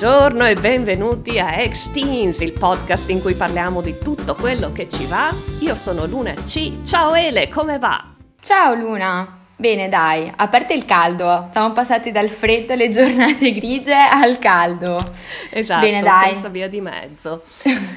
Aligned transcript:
Buongiorno 0.00 0.46
e 0.46 0.54
benvenuti 0.54 1.40
a 1.40 1.60
Ex 1.60 1.90
Teens, 1.90 2.38
il 2.38 2.52
podcast 2.52 3.10
in 3.10 3.20
cui 3.20 3.34
parliamo 3.34 3.82
di 3.82 3.98
tutto 3.98 4.36
quello 4.36 4.70
che 4.70 4.88
ci 4.88 5.06
va. 5.06 5.34
Io 5.58 5.74
sono 5.74 6.06
Luna 6.06 6.34
C. 6.34 6.84
Ciao 6.84 7.16
Ele, 7.16 7.48
come 7.48 7.80
va? 7.80 8.04
Ciao 8.40 8.74
Luna! 8.74 9.37
Bene, 9.60 9.88
dai, 9.88 10.32
a 10.36 10.46
parte 10.46 10.72
il 10.72 10.84
caldo, 10.84 11.48
siamo 11.50 11.72
passati 11.72 12.12
dal 12.12 12.28
freddo 12.28 12.74
alle 12.74 12.90
giornate 12.90 13.50
grigie 13.58 13.92
al 13.92 14.38
caldo. 14.38 14.96
Esatto, 15.50 15.84
Bene, 15.84 16.00
dai. 16.00 16.34
senza 16.34 16.46
via 16.48 16.68
di 16.68 16.80
mezzo. 16.80 17.42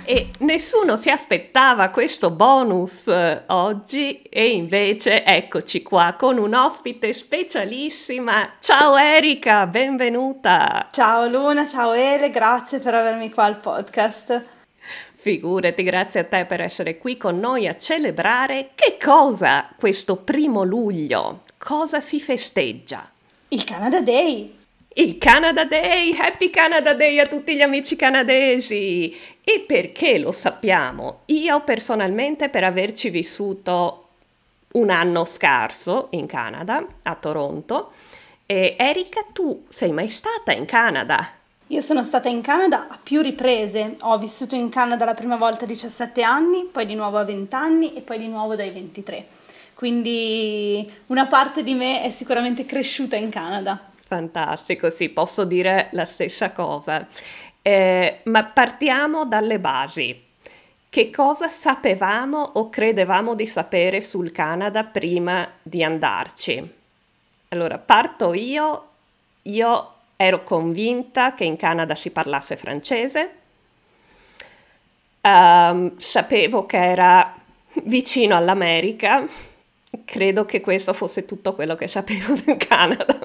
e 0.04 0.32
nessuno 0.40 0.98
si 0.98 1.12
aspettava 1.12 1.90
questo 1.90 2.32
bonus 2.32 3.08
eh, 3.10 3.44
oggi 3.50 4.24
e 4.24 4.50
invece 4.50 5.24
eccoci 5.24 5.84
qua 5.84 6.16
con 6.18 6.40
un 6.40 6.56
ospite 6.56 7.14
specialissima. 7.14 8.54
Ciao 8.60 8.98
Erika, 8.98 9.68
benvenuta. 9.68 10.88
Ciao 10.90 11.28
Luna, 11.28 11.68
ciao 11.68 11.94
Ele, 11.94 12.32
grazie 12.32 12.80
per 12.80 12.96
avermi 12.96 13.30
qua 13.30 13.44
al 13.44 13.60
podcast. 13.60 14.44
Figurati, 15.14 15.84
grazie 15.84 16.22
a 16.22 16.24
te 16.24 16.46
per 16.46 16.60
essere 16.60 16.98
qui 16.98 17.18
con 17.18 17.38
noi 17.38 17.68
a 17.68 17.78
celebrare 17.78 18.72
che 18.74 18.98
cosa 19.00 19.70
questo 19.78 20.16
primo 20.16 20.64
luglio? 20.64 21.42
Cosa 21.64 22.00
si 22.00 22.20
festeggia? 22.20 23.08
Il 23.50 23.64
Canada 23.66 24.02
Day. 24.02 24.52
Il 24.96 25.20
Canada 25.20 25.64
Day, 25.64 26.18
Happy 26.20 26.50
Canada 26.50 26.96
Day 26.96 27.20
a 27.20 27.28
tutti 27.28 27.56
gli 27.56 27.62
amici 27.62 27.96
canadesi! 27.96 29.16
E 29.44 29.60
perché 29.68 30.18
lo 30.18 30.32
sappiamo? 30.32 31.20
Io 31.26 31.62
personalmente 31.62 32.50
per 32.50 32.64
averci 32.64 33.12
vissuto 33.12 34.08
un 34.72 34.90
anno 34.90 35.24
scarso 35.24 36.08
in 36.12 36.26
Canada, 36.26 36.84
a 37.04 37.14
Toronto, 37.14 37.92
e 38.48 38.76
Erika, 38.76 39.24
tu 39.32 39.66
sei 39.70 39.92
mai 39.92 40.10
stata 40.10 40.54
in 40.54 40.66
Canada? 40.66 41.30
Io 41.68 41.82
sono 41.82 42.02
stata 42.02 42.28
in 42.28 42.42
Canada 42.42 42.88
a 42.90 43.00
più 43.02 43.22
riprese. 43.22 43.98
Ho 44.02 44.18
vissuto 44.18 44.56
in 44.56 44.70
Canada 44.70 45.06
la 45.06 45.14
prima 45.14 45.38
volta 45.38 45.66
a 45.66 45.68
17 45.68 46.24
anni, 46.24 46.68
poi 46.72 46.88
di 46.88 46.96
nuovo 46.96 47.18
a 47.18 47.24
20 47.24 47.56
anni 47.56 47.94
e 47.94 48.02
poi 48.02 48.18
di 48.18 48.28
nuovo 48.28 48.56
dai 48.56 48.72
23. 48.72 49.41
Quindi 49.82 50.88
una 51.08 51.26
parte 51.26 51.64
di 51.64 51.74
me 51.74 52.04
è 52.04 52.12
sicuramente 52.12 52.68
cresciuta 52.68 53.16
in 53.16 53.32
Canada. 53.32 53.90
Fantastico, 54.06 54.92
sì, 54.92 55.10
posso 55.10 55.44
dire 55.44 55.88
la 55.94 56.06
stessa 56.06 56.52
cosa. 56.52 57.08
Eh, 57.64 58.20
ma 58.26 58.44
partiamo 58.44 59.26
dalle 59.26 59.60
basi. 59.60 60.24
Che 60.88 61.10
cosa 61.10 61.48
sapevamo 61.48 62.38
o 62.38 62.70
credevamo 62.70 63.34
di 63.34 63.48
sapere 63.48 64.02
sul 64.02 64.32
Canada 64.32 64.84
prima 64.84 65.50
di 65.64 65.84
andarci? 65.84 66.74
Allora, 67.48 67.80
parto 67.80 68.36
io. 68.36 68.88
Io 69.42 69.94
ero 70.16 70.44
convinta 70.44 71.34
che 71.34 71.46
in 71.46 71.58
Canada 71.58 71.96
si 71.96 72.12
parlasse 72.12 72.56
francese. 72.56 73.32
Um, 75.22 75.98
sapevo 75.98 76.68
che 76.68 76.78
era 76.78 77.36
vicino 77.86 78.36
all'America. 78.36 79.50
Credo 80.06 80.46
che 80.46 80.62
questo 80.62 80.94
fosse 80.94 81.26
tutto 81.26 81.54
quello 81.54 81.76
che 81.76 81.88
sapevo 81.88 82.34
del 82.46 82.58
Canada. 82.58 83.20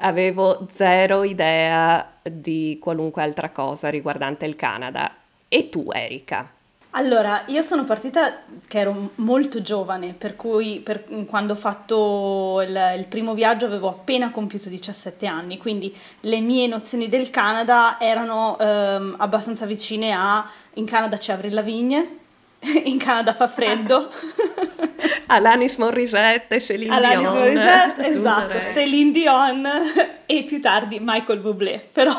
Avevo 0.00 0.66
zero 0.70 1.24
idea 1.24 2.18
di 2.22 2.78
qualunque 2.80 3.22
altra 3.22 3.50
cosa 3.50 3.88
riguardante 3.88 4.46
il 4.46 4.56
Canada. 4.56 5.14
E 5.48 5.68
tu, 5.68 5.90
Erika? 5.92 6.50
Allora, 6.98 7.42
io 7.48 7.60
sono 7.60 7.84
partita 7.84 8.38
che 8.66 8.78
ero 8.78 9.10
molto 9.16 9.60
giovane, 9.60 10.14
per 10.14 10.34
cui 10.34 10.80
per, 10.80 11.04
quando 11.26 11.52
ho 11.52 11.56
fatto 11.56 12.62
il, 12.62 12.94
il, 12.96 13.04
primo 13.06 13.34
viaggio 13.34 13.66
avevo 13.66 13.88
appena 13.88 14.30
compiuto 14.30 14.70
17 14.70 15.26
anni, 15.26 15.58
quindi 15.58 15.94
le 16.20 16.40
mie 16.40 16.66
nozioni 16.66 17.08
del 17.08 17.28
Canada 17.28 18.00
erano 18.00 18.58
ehm, 18.58 19.16
abbastanza 19.18 19.66
vicine 19.66 20.12
a 20.12 20.48
in 20.74 20.86
Canada 20.86 21.18
c'è 21.18 21.34
Avril 21.34 21.52
Lavigne, 21.52 22.18
in 22.84 22.98
Canada 22.98 23.32
fa 23.34 23.48
freddo. 23.48 24.10
Alanis 25.26 25.76
Morissette, 25.76 26.60
Celine 26.60 26.94
Alanis 26.94 27.18
Dion. 27.18 27.38
Morissette, 27.38 28.06
esatto, 28.06 28.60
Celine 28.60 29.10
Dion 29.10 29.68
e 30.26 30.44
più 30.44 30.60
tardi 30.60 30.98
Michael 31.00 31.40
Bublé. 31.40 31.84
Però 31.92 32.14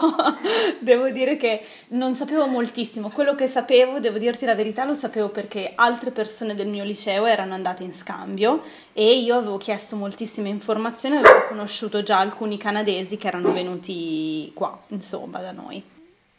devo 0.79 1.09
dire 1.09 1.37
che 1.37 1.61
non 1.89 2.13
sapevo 2.15 2.47
moltissimo. 2.47 3.09
Quello 3.09 3.35
che 3.35 3.47
sapevo, 3.47 3.99
devo 3.99 4.17
dirti 4.17 4.45
la 4.45 4.55
verità, 4.55 4.83
lo 4.85 4.93
sapevo 4.93 5.29
perché 5.29 5.73
altre 5.75 6.11
persone 6.11 6.53
del 6.53 6.67
mio 6.67 6.83
liceo 6.83 7.25
erano 7.25 7.53
andate 7.53 7.83
in 7.83 7.93
scambio 7.93 8.61
e 8.93 9.17
io 9.17 9.37
avevo 9.37 9.57
chiesto 9.57 9.95
moltissime 9.95 10.49
informazioni, 10.49 11.17
avevo 11.17 11.45
conosciuto 11.47 12.03
già 12.03 12.19
alcuni 12.19 12.57
canadesi 12.57 13.17
che 13.17 13.27
erano 13.27 13.51
venuti 13.51 14.51
qua, 14.53 14.77
insomma, 14.87 15.39
da 15.39 15.51
noi. 15.51 15.83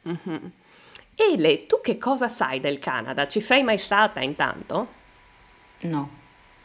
Mm-hmm. 0.07 0.45
Ele, 1.21 1.67
tu 1.67 1.81
che 1.83 1.99
cosa 1.99 2.29
sai 2.29 2.61
del 2.61 2.79
Canada? 2.79 3.27
Ci 3.27 3.41
sei 3.41 3.65
mai 3.65 3.77
stata 3.77 4.21
intanto? 4.21 4.87
No. 5.81 6.09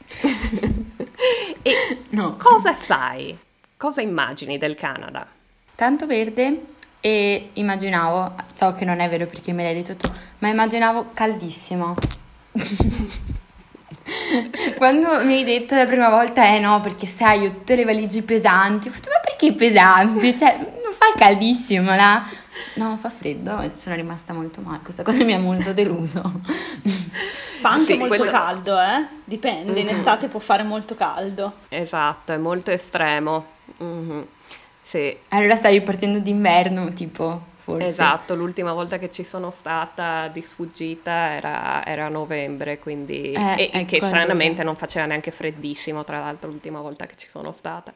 e 1.64 1.98
no. 2.10 2.38
cosa 2.38 2.74
sai? 2.74 3.36
Cosa 3.76 4.02
immagini 4.02 4.60
del 4.60 4.76
Canada? 4.76 5.26
Tanto 5.74 6.06
verde 6.06 6.66
e 7.00 7.50
immaginavo, 7.54 8.36
so 8.54 8.76
che 8.76 8.86
non 8.86 9.00
è 9.00 9.10
vero 9.10 9.26
perché 9.26 9.54
me 9.54 9.64
l'hai 9.64 9.74
detto 9.74 9.96
tu, 9.96 10.08
ma 10.38 10.50
immaginavo 10.50 11.10
caldissimo. 11.16 11.96
Quando 14.78 15.26
mi 15.26 15.34
hai 15.34 15.44
detto 15.44 15.76
la 15.76 15.88
prima 15.88 16.10
volta, 16.10 16.46
eh 16.46 16.60
no, 16.60 16.80
perché 16.80 17.08
sai, 17.08 17.48
ho 17.48 17.52
tutte 17.52 17.76
le 17.76 17.86
valigie 17.86 18.22
pesanti, 18.22 18.88
ho 18.88 18.92
fatto, 18.92 19.10
ma 19.10 19.20
perché 19.20 19.54
pesanti? 19.54 20.38
Cioè, 20.38 20.58
non 20.58 20.94
fa 20.94 21.18
caldissimo 21.18 21.96
là. 21.96 22.24
No, 22.76 22.98
fa 22.98 23.10
freddo 23.10 23.60
e 23.60 23.72
sono 23.76 23.96
rimasta 23.96 24.34
molto 24.34 24.62
male. 24.62 24.80
Questa 24.84 25.04
cosa 25.04 25.24
mi 25.24 25.34
ha 25.34 25.40
molto 25.40 25.74
deluso. 25.74 26.22
Fa 27.64 27.70
anche 27.70 27.94
sì, 27.94 27.98
molto 27.98 28.16
quello... 28.16 28.32
caldo, 28.32 28.78
eh? 28.78 29.08
Dipende, 29.24 29.72
mm-hmm. 29.72 29.88
in 29.88 29.90
estate 29.90 30.28
può 30.28 30.40
fare 30.40 30.64
molto 30.64 30.96
caldo. 30.96 31.54
Esatto, 31.70 32.34
è 32.34 32.38
molto 32.38 32.72
estremo. 32.72 33.46
Mm-hmm. 33.82 34.22
Sì. 34.82 35.18
Allora 35.30 35.56
stavi 35.56 35.80
partendo 35.82 36.20
d'inverno, 36.20 36.92
tipo, 36.92 37.42
forse. 37.60 37.88
Esatto, 37.88 38.36
l'ultima 38.36 38.74
volta 38.74 38.98
che 38.98 39.10
ci 39.10 39.24
sono 39.24 39.50
stata 39.50 40.28
di 40.28 40.42
sfuggita 40.42 41.36
era, 41.36 41.86
era 41.86 42.08
a 42.08 42.10
novembre, 42.10 42.80
quindi... 42.80 43.32
Eh, 43.32 43.56
e, 43.58 43.70
ecco, 43.72 43.86
che 43.86 44.02
stranamente 44.06 44.64
non 44.64 44.76
faceva 44.76 45.06
neanche 45.06 45.32
freddissimo, 45.32 46.04
tra 46.04 46.20
l'altro, 46.20 46.50
l'ultima 46.50 46.82
volta 46.82 47.06
che 47.06 47.16
ci 47.16 47.30
sono 47.30 47.54
stata. 47.54 47.94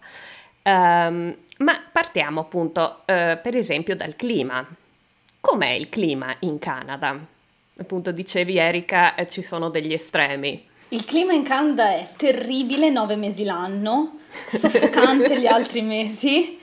Um, 0.63 1.35
ma 1.57 1.81
partiamo 1.91 2.41
appunto, 2.41 3.01
uh, 3.01 3.39
per 3.41 3.55
esempio, 3.55 3.95
dal 3.95 4.15
clima. 4.15 4.65
Com'è 5.39 5.71
il 5.71 5.89
clima 5.89 6.35
in 6.41 6.59
Canada? 6.59 7.17
Appunto, 7.79 8.11
dicevi 8.11 8.57
Erika, 8.57 9.15
eh, 9.15 9.27
ci 9.27 9.41
sono 9.41 9.69
degli 9.69 9.93
estremi. 9.93 10.65
Il 10.89 11.03
clima 11.05 11.33
in 11.33 11.43
Canada 11.43 11.89
è 11.89 12.07
terribile 12.15 12.89
nove 12.89 13.15
mesi 13.15 13.43
l'anno, 13.43 14.17
soffocante 14.49 15.39
gli 15.39 15.45
altri 15.47 15.81
mesi 15.81 16.57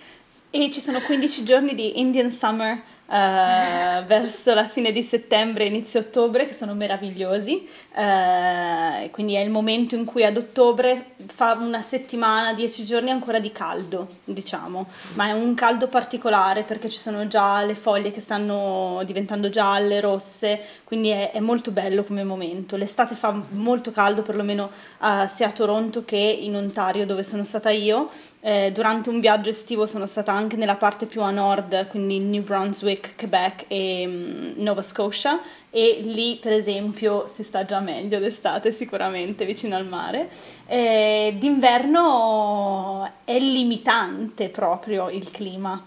e 0.51 0.71
ci 0.71 0.81
sono 0.81 1.01
15 1.01 1.45
giorni 1.45 1.75
di 1.75 2.01
Indian 2.01 2.31
Summer 2.31 2.81
Uh, 3.07 4.03
verso 4.07 4.55
la 4.55 4.67
fine 4.67 4.91
di 4.91 5.03
settembre, 5.03 5.67
inizio 5.67 6.01
ottobre, 6.01 6.47
che 6.47 6.55
sono 6.55 6.75
meravigliosi. 6.75 7.69
Uh, 7.95 9.11
quindi 9.11 9.35
è 9.35 9.41
il 9.41 9.51
momento 9.51 9.95
in 9.95 10.07
cui 10.07 10.25
ad 10.25 10.39
ottobre 10.39 11.13
fa 11.27 11.53
una 11.53 11.83
settimana, 11.83 12.55
dieci 12.55 12.83
giorni 12.83 13.11
ancora 13.11 13.41
di 13.41 13.53
caldo, 13.53 14.09
diciamo, 14.25 14.87
ma 15.15 15.29
è 15.29 15.33
un 15.33 15.55
caldo 15.55 15.87
particolare 15.87 16.63
perché 16.63 16.89
ci 16.89 16.99
sono 16.99 17.29
già 17.29 17.63
le 17.63 17.75
foglie 17.75 18.11
che 18.11 18.23
stanno 18.23 19.03
diventando 19.05 19.51
gialle, 19.51 20.01
rosse, 20.01 20.59
quindi 20.85 21.11
è, 21.11 21.31
è 21.31 21.41
molto 21.41 21.73
bello 21.73 22.05
come 22.05 22.25
momento. 22.25 22.77
L'estate 22.77 23.15
fa 23.15 23.39
molto 23.51 23.93
caldo, 23.93 24.23
perlomeno 24.23 24.71
uh, 25.01 25.29
sia 25.29 25.49
a 25.49 25.53
Toronto 25.53 26.07
che 26.07 26.17
in 26.17 26.57
Ontario, 26.57 27.05
dove 27.05 27.23
sono 27.23 27.45
stata 27.45 27.69
io. 27.69 28.09
Eh, 28.47 28.73
durante 28.73 29.09
un 29.09 29.21
viaggio 29.21 29.49
estivo 29.49 29.87
sono 29.87 30.05
stata 30.05 30.31
anche 30.31 30.57
nella 30.57 30.77
parte 30.77 31.07
più 31.07 31.23
a 31.23 31.31
nord, 31.31 31.89
quindi 31.89 32.19
New 32.19 32.43
Brunswick, 32.43 33.17
Quebec 33.17 33.65
e 33.69 34.05
um, 34.07 34.53
Nova 34.63 34.83
Scotia 34.83 35.41
e 35.71 36.01
lì 36.03 36.37
per 36.39 36.53
esempio 36.53 37.27
si 37.27 37.43
sta 37.43 37.65
già 37.65 37.81
meglio 37.81 38.19
d'estate 38.19 38.71
sicuramente 38.71 39.47
vicino 39.47 39.77
al 39.77 39.87
mare. 39.87 40.29
Eh, 40.67 41.35
d'inverno 41.39 43.11
è 43.25 43.39
limitante 43.39 44.51
proprio 44.51 45.09
il 45.09 45.31
clima, 45.31 45.83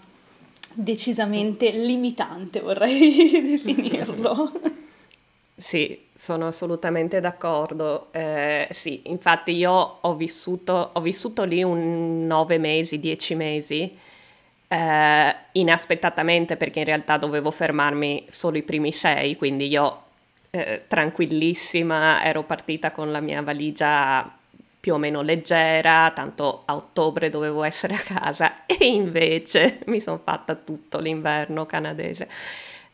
decisamente 0.74 1.70
limitante 1.70 2.58
vorrei 2.58 3.38
definirlo. 3.54 4.50
Sì, 5.60 6.06
sono 6.14 6.46
assolutamente 6.46 7.18
d'accordo. 7.20 8.08
Eh, 8.12 8.68
sì, 8.70 9.02
infatti 9.06 9.52
io 9.52 9.72
ho 9.72 10.14
vissuto, 10.14 10.90
ho 10.92 11.00
vissuto 11.00 11.42
lì 11.44 11.62
un 11.64 12.20
nove 12.20 12.58
mesi, 12.58 13.00
dieci 13.00 13.34
mesi, 13.34 13.96
eh, 14.68 15.34
inaspettatamente 15.52 16.56
perché 16.56 16.78
in 16.80 16.84
realtà 16.84 17.16
dovevo 17.16 17.50
fermarmi 17.50 18.26
solo 18.28 18.56
i 18.58 18.62
primi 18.62 18.92
sei, 18.92 19.36
quindi 19.36 19.66
io 19.66 20.02
eh, 20.50 20.84
tranquillissima 20.86 22.22
ero 22.24 22.44
partita 22.44 22.92
con 22.92 23.10
la 23.10 23.20
mia 23.20 23.42
valigia 23.42 24.32
più 24.80 24.94
o 24.94 24.98
meno 24.98 25.22
leggera, 25.22 26.12
tanto 26.14 26.62
a 26.66 26.74
ottobre 26.74 27.30
dovevo 27.30 27.64
essere 27.64 27.94
a 27.94 27.98
casa 27.98 28.64
e 28.64 28.86
invece 28.86 29.80
mi 29.86 30.00
sono 30.00 30.18
fatta 30.18 30.54
tutto 30.54 31.00
l'inverno 31.00 31.66
canadese. 31.66 32.28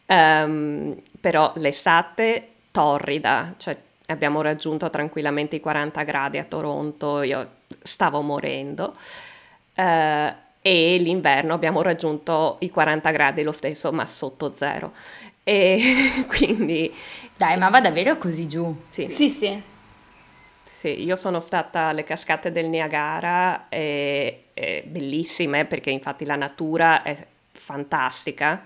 Um, 0.07 0.95
però 1.21 1.53
l'estate 1.57 2.49
torrida, 2.75 3.55
cioè 3.56 3.79
abbiamo 4.06 4.43
raggiunto 4.43 4.91
tranquillamente 4.91 5.55
i 5.55 5.61
40 5.61 6.03
gradi 6.03 6.38
a 6.38 6.44
Toronto, 6.44 7.23
io 7.23 7.50
stavo 7.85 8.21
morendo. 8.21 8.97
Uh, 9.76 10.32
e 10.61 10.97
l'inverno 10.97 11.55
abbiamo 11.55 11.82
raggiunto 11.82 12.56
i 12.61 12.71
40 12.71 13.11
gradi 13.12 13.43
lo 13.44 13.53
stesso, 13.53 13.93
ma 13.93 14.05
sotto 14.06 14.55
zero. 14.56 14.93
E 15.44 16.25
quindi... 16.26 16.93
Dai, 17.37 17.56
ma 17.59 17.69
va 17.69 17.81
davvero 17.81 18.19
così 18.19 18.49
giù? 18.49 18.75
Sì, 18.88 19.09
sì. 19.09 19.29
sì. 19.29 19.62
sì 20.65 21.05
io 21.05 21.15
sono 21.15 21.38
stata 21.38 21.82
alle 21.82 22.03
cascate 22.03 22.50
del 22.50 22.67
Niagara, 22.67 23.69
e, 23.69 24.47
e 24.53 24.82
bellissime 24.85 25.65
perché 25.65 25.91
infatti 25.91 26.25
la 26.25 26.37
natura 26.37 27.05
è 27.05 27.25
fantastica, 27.53 28.65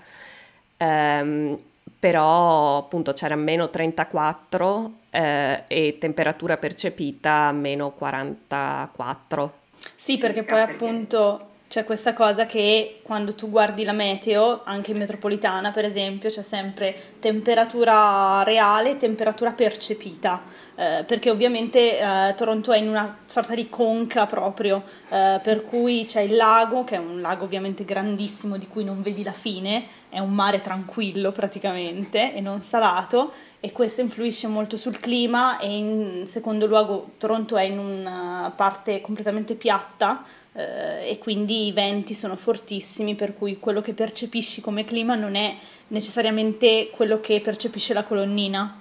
um, 0.78 1.58
però 1.98 2.78
appunto 2.78 3.12
c'era 3.12 3.34
meno 3.34 3.70
34 3.70 4.92
eh, 5.10 5.64
e 5.66 5.96
temperatura 5.98 6.56
percepita 6.56 7.50
meno 7.52 7.90
44. 7.90 9.52
Sì, 9.94 10.18
perché 10.18 10.44
poi 10.44 10.60
appunto 10.60 11.47
c'è 11.68 11.84
questa 11.84 12.14
cosa 12.14 12.46
che 12.46 13.00
quando 13.02 13.34
tu 13.34 13.50
guardi 13.50 13.84
la 13.84 13.92
meteo, 13.92 14.62
anche 14.64 14.92
in 14.92 14.96
metropolitana 14.96 15.70
per 15.70 15.84
esempio, 15.84 16.30
c'è 16.30 16.40
sempre 16.40 16.96
temperatura 17.20 18.42
reale 18.42 18.92
e 18.92 18.96
temperatura 18.96 19.52
percepita, 19.52 20.42
eh, 20.74 21.04
perché 21.06 21.28
ovviamente 21.28 21.98
eh, 21.98 22.34
Toronto 22.36 22.72
è 22.72 22.78
in 22.78 22.88
una 22.88 23.18
sorta 23.26 23.54
di 23.54 23.68
conca 23.68 24.24
proprio, 24.24 24.82
eh, 25.10 25.40
per 25.42 25.62
cui 25.66 26.04
c'è 26.04 26.22
il 26.22 26.36
lago, 26.36 26.84
che 26.84 26.96
è 26.96 26.98
un 26.98 27.20
lago 27.20 27.44
ovviamente 27.44 27.84
grandissimo 27.84 28.56
di 28.56 28.66
cui 28.66 28.82
non 28.82 29.02
vedi 29.02 29.22
la 29.22 29.32
fine, 29.32 29.86
è 30.08 30.20
un 30.20 30.32
mare 30.32 30.62
tranquillo 30.62 31.32
praticamente 31.32 32.32
e 32.34 32.40
non 32.40 32.62
salato 32.62 33.30
e 33.60 33.72
questo 33.72 34.00
influisce 34.00 34.46
molto 34.46 34.78
sul 34.78 34.98
clima 34.98 35.58
e 35.58 35.66
in 35.68 36.24
secondo 36.26 36.64
luogo 36.64 37.10
Toronto 37.18 37.58
è 37.58 37.64
in 37.64 37.78
una 37.78 38.50
parte 38.56 39.02
completamente 39.02 39.54
piatta 39.54 40.24
eh, 40.58 41.10
e 41.10 41.18
quindi 41.18 41.68
i 41.68 41.72
venti 41.72 42.14
sono 42.14 42.34
fortissimi, 42.34 43.14
per 43.14 43.34
cui 43.34 43.60
quello 43.60 43.80
che 43.80 43.92
percepisci 43.92 44.60
come 44.60 44.84
clima 44.84 45.14
non 45.14 45.36
è 45.36 45.56
necessariamente 45.88 46.90
quello 46.90 47.20
che 47.20 47.40
percepisce 47.40 47.94
la 47.94 48.02
colonnina. 48.02 48.76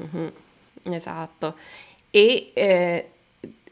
Mm-hmm. 0.00 0.28
Esatto. 0.84 1.56
E 2.10 2.50
eh, 2.54 3.10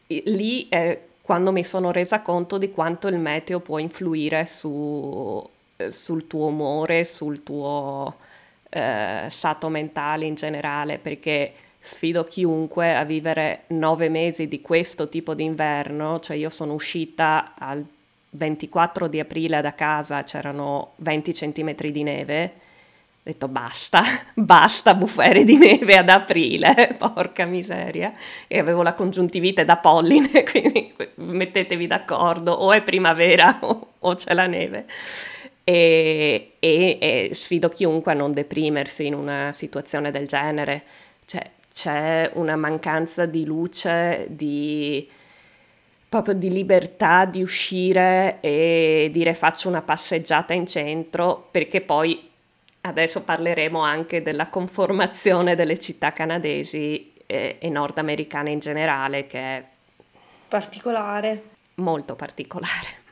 lì 0.07 0.67
è 0.69 1.01
quando 1.23 1.53
mi 1.53 1.65
sono 1.65 1.91
resa 1.91 2.21
conto 2.21 2.59
di 2.59 2.71
quanto 2.71 3.09
il 3.09 3.19
meteo 3.19 3.61
può 3.61 3.79
influire 3.79 4.45
su, 4.45 5.43
sul 5.89 6.27
tuo 6.27 6.47
umore, 6.47 7.05
sul 7.05 7.43
tuo 7.43 8.15
eh, 8.69 9.27
stato 9.31 9.71
mentale 9.71 10.27
in 10.27 10.35
generale, 10.35 10.99
perché 10.99 11.53
sfido 11.87 12.25
chiunque 12.25 12.97
a 12.97 13.05
vivere 13.05 13.63
nove 13.69 14.09
mesi 14.09 14.49
di 14.49 14.61
questo 14.61 15.09
tipo 15.09 15.35
di 15.35 15.45
inverno, 15.45 16.19
cioè 16.19 16.37
io 16.37 16.51
sono 16.51 16.73
uscita 16.73 17.55
al 17.57 17.85
24 18.31 19.07
di 19.07 19.21
aprile 19.21 19.61
da 19.61 19.73
casa, 19.73 20.25
c'erano 20.25 20.95
20 20.97 21.33
centimetri 21.33 21.93
di 21.93 22.03
neve, 22.03 22.45
ho 22.45 23.21
detto 23.23 23.47
basta, 23.47 24.03
basta 24.35 24.95
bufere 24.95 25.45
di 25.45 25.57
neve 25.57 25.97
ad 25.97 26.09
aprile, 26.09 26.95
porca 26.99 27.45
miseria, 27.45 28.13
e 28.49 28.59
avevo 28.59 28.83
la 28.83 28.95
congiuntivite 28.95 29.65
da 29.65 29.77
polline, 29.77 30.43
quindi 30.51 30.93
mettetevi 31.15 31.87
d'accordo, 31.87 32.51
o 32.51 32.73
è 32.73 32.83
primavera 32.83 33.59
o, 33.61 33.91
o 33.97 34.15
c'è 34.17 34.35
la 34.35 34.47
neve. 34.49 34.87
E, 35.63 36.55
e, 36.59 36.99
e, 37.01 37.31
sfido 37.33 37.69
chiunque 37.69 38.11
a 38.11 38.15
non 38.17 38.33
deprimersi 38.33 39.07
in 39.07 39.15
una 39.15 39.53
situazione 39.53 40.11
del 40.11 40.27
genere. 40.27 40.83
Cioè, 41.25 41.43
c'è 41.77 42.31
una 42.37 42.57
mancanza 42.57 43.27
di 43.27 43.45
luce, 43.45 44.29
di 44.31 45.07
proprio 46.09 46.33
di 46.33 46.51
libertà 46.51 47.27
di 47.27 47.43
uscire 47.43 48.39
e 48.41 49.11
dire 49.13 49.35
faccio 49.35 49.69
una 49.69 49.83
passeggiata 49.83 50.55
in 50.55 50.67
centro, 50.67 51.49
perché 51.51 51.83
poi 51.83 52.31
adesso 52.81 53.21
parleremo 53.21 53.79
anche 53.79 54.23
della 54.23 54.47
conformazione 54.47 55.55
delle 55.55 55.77
città 55.77 56.15
canadesi 56.15 57.13
e, 57.27 57.57
e 57.59 57.69
nordamericane 57.69 58.51
in 58.51 58.59
generale, 58.59 59.27
che 59.27 59.39
è 59.39 59.65
particolare. 60.49 61.43
Molto 61.75 62.17
particolare. 62.17 63.05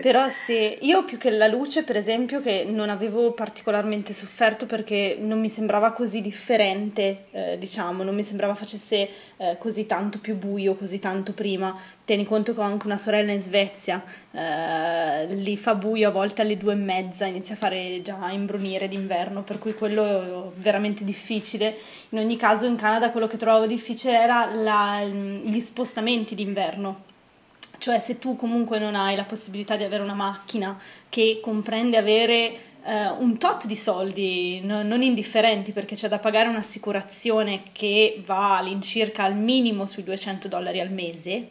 Però 0.00 0.28
sì, 0.28 0.76
io 0.82 1.04
più 1.04 1.16
che 1.16 1.30
la 1.30 1.46
luce, 1.46 1.82
per 1.82 1.96
esempio, 1.96 2.42
che 2.42 2.66
non 2.68 2.90
avevo 2.90 3.32
particolarmente 3.32 4.12
sofferto 4.12 4.66
perché 4.66 5.16
non 5.18 5.40
mi 5.40 5.48
sembrava 5.48 5.92
così 5.92 6.20
differente, 6.20 7.24
eh, 7.30 7.58
diciamo, 7.58 8.02
non 8.02 8.14
mi 8.14 8.22
sembrava 8.22 8.54
facesse 8.54 9.08
eh, 9.38 9.56
così 9.58 9.86
tanto 9.86 10.18
più 10.18 10.36
buio, 10.36 10.76
così 10.76 10.98
tanto 10.98 11.32
prima. 11.32 11.74
Tieni 12.04 12.26
conto 12.26 12.52
che 12.52 12.60
ho 12.60 12.64
anche 12.64 12.86
una 12.86 12.98
sorella 12.98 13.32
in 13.32 13.40
Svezia, 13.40 14.04
eh, 14.32 15.26
lì 15.34 15.56
fa 15.56 15.74
buio 15.74 16.08
a 16.08 16.12
volte 16.12 16.42
alle 16.42 16.58
due 16.58 16.74
e 16.74 16.76
mezza, 16.76 17.24
inizia 17.24 17.54
a 17.54 17.58
fare 17.58 18.02
già 18.02 18.30
imbrunire 18.30 18.88
d'inverno, 18.88 19.44
per 19.44 19.58
cui 19.58 19.74
quello 19.74 20.50
è 20.50 20.58
veramente 20.58 21.04
difficile. 21.04 21.74
In 22.10 22.18
ogni 22.18 22.36
caso 22.36 22.66
in 22.66 22.76
Canada 22.76 23.10
quello 23.10 23.26
che 23.26 23.38
trovavo 23.38 23.66
difficile 23.66 24.20
era 24.20 24.52
la, 24.54 25.02
gli 25.02 25.60
spostamenti 25.60 26.34
d'inverno 26.34 27.14
cioè 27.78 28.00
se 28.00 28.18
tu 28.18 28.36
comunque 28.36 28.78
non 28.78 28.94
hai 28.94 29.16
la 29.16 29.24
possibilità 29.24 29.76
di 29.76 29.84
avere 29.84 30.02
una 30.02 30.14
macchina 30.14 30.78
che 31.08 31.40
comprende 31.42 31.96
avere 31.96 32.74
eh, 32.84 33.08
un 33.18 33.36
tot 33.36 33.66
di 33.66 33.76
soldi 33.76 34.60
no, 34.62 34.82
non 34.82 35.02
indifferenti 35.02 35.72
perché 35.72 35.94
c'è 35.94 36.08
da 36.08 36.18
pagare 36.18 36.48
un'assicurazione 36.48 37.64
che 37.72 38.22
va 38.24 38.58
all'incirca 38.58 39.24
al 39.24 39.36
minimo 39.36 39.86
sui 39.86 40.04
200 40.04 40.48
dollari 40.48 40.80
al 40.80 40.90
mese, 40.90 41.50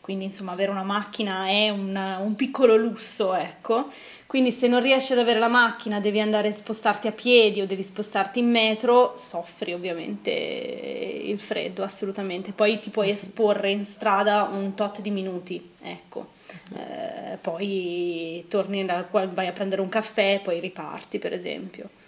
quindi 0.00 0.24
insomma 0.24 0.52
avere 0.52 0.70
una 0.70 0.82
macchina 0.82 1.46
è 1.46 1.68
un, 1.68 1.94
un, 1.94 2.34
piccolo 2.34 2.76
lusso, 2.76 3.34
ecco. 3.34 3.86
Quindi 4.26 4.50
se 4.50 4.66
non 4.66 4.80
riesci 4.80 5.12
ad 5.12 5.18
avere 5.18 5.38
la 5.38 5.48
macchina 5.48 6.00
devi 6.00 6.20
andare 6.20 6.48
a 6.48 6.52
spostarti 6.52 7.06
a 7.06 7.12
piedi 7.12 7.60
o 7.60 7.66
devi 7.66 7.82
spostarti 7.82 8.38
in 8.38 8.50
metro, 8.50 9.14
soffri 9.16 9.72
ovviamente 9.72 10.30
il 10.30 11.38
freddo, 11.38 11.82
assolutamente. 11.82 12.52
Poi 12.52 12.78
ti 12.80 12.90
puoi 12.90 13.10
esporre 13.10 13.70
in 13.70 13.84
strada 13.84 14.48
un 14.52 14.74
tot 14.74 15.00
di 15.00 15.10
minuti, 15.10 15.70
ecco. 15.82 16.30
Eh, 16.74 17.36
poi 17.40 18.44
torni, 18.48 18.84
vai 18.84 19.46
a 19.46 19.52
prendere 19.52 19.82
un 19.82 19.88
caffè, 19.88 20.40
poi 20.42 20.58
riparti 20.60 21.18
per 21.18 21.32
esempio 21.32 21.99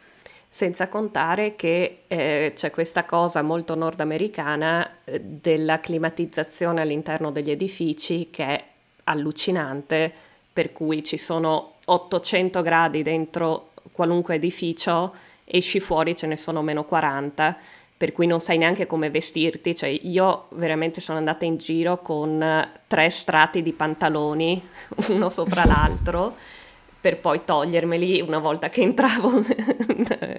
senza 0.54 0.90
contare 0.90 1.56
che 1.56 2.00
eh, 2.08 2.52
c'è 2.54 2.70
questa 2.70 3.06
cosa 3.06 3.40
molto 3.40 3.74
nordamericana 3.74 4.98
eh, 5.04 5.18
della 5.18 5.80
climatizzazione 5.80 6.82
all'interno 6.82 7.30
degli 7.30 7.50
edifici 7.50 8.28
che 8.30 8.44
è 8.44 8.64
allucinante, 9.04 10.12
per 10.52 10.74
cui 10.74 11.02
ci 11.02 11.16
sono 11.16 11.76
800 11.86 12.60
gradi 12.60 13.00
dentro 13.00 13.70
qualunque 13.92 14.34
edificio, 14.34 15.14
esci 15.46 15.80
fuori 15.80 16.14
ce 16.14 16.26
ne 16.26 16.36
sono 16.36 16.60
meno 16.60 16.84
40, 16.84 17.56
per 17.96 18.12
cui 18.12 18.26
non 18.26 18.38
sai 18.38 18.58
neanche 18.58 18.84
come 18.86 19.08
vestirti, 19.08 19.74
cioè 19.74 19.88
io 19.88 20.48
veramente 20.50 21.00
sono 21.00 21.16
andata 21.16 21.46
in 21.46 21.56
giro 21.56 22.02
con 22.02 22.68
tre 22.86 23.08
strati 23.08 23.62
di 23.62 23.72
pantaloni, 23.72 24.68
uno 25.08 25.30
sopra 25.30 25.64
l'altro 25.64 26.60
per 27.02 27.18
poi 27.18 27.44
togliermeli 27.44 28.20
una 28.20 28.38
volta 28.38 28.68
che 28.68 28.80
entravo 28.80 29.42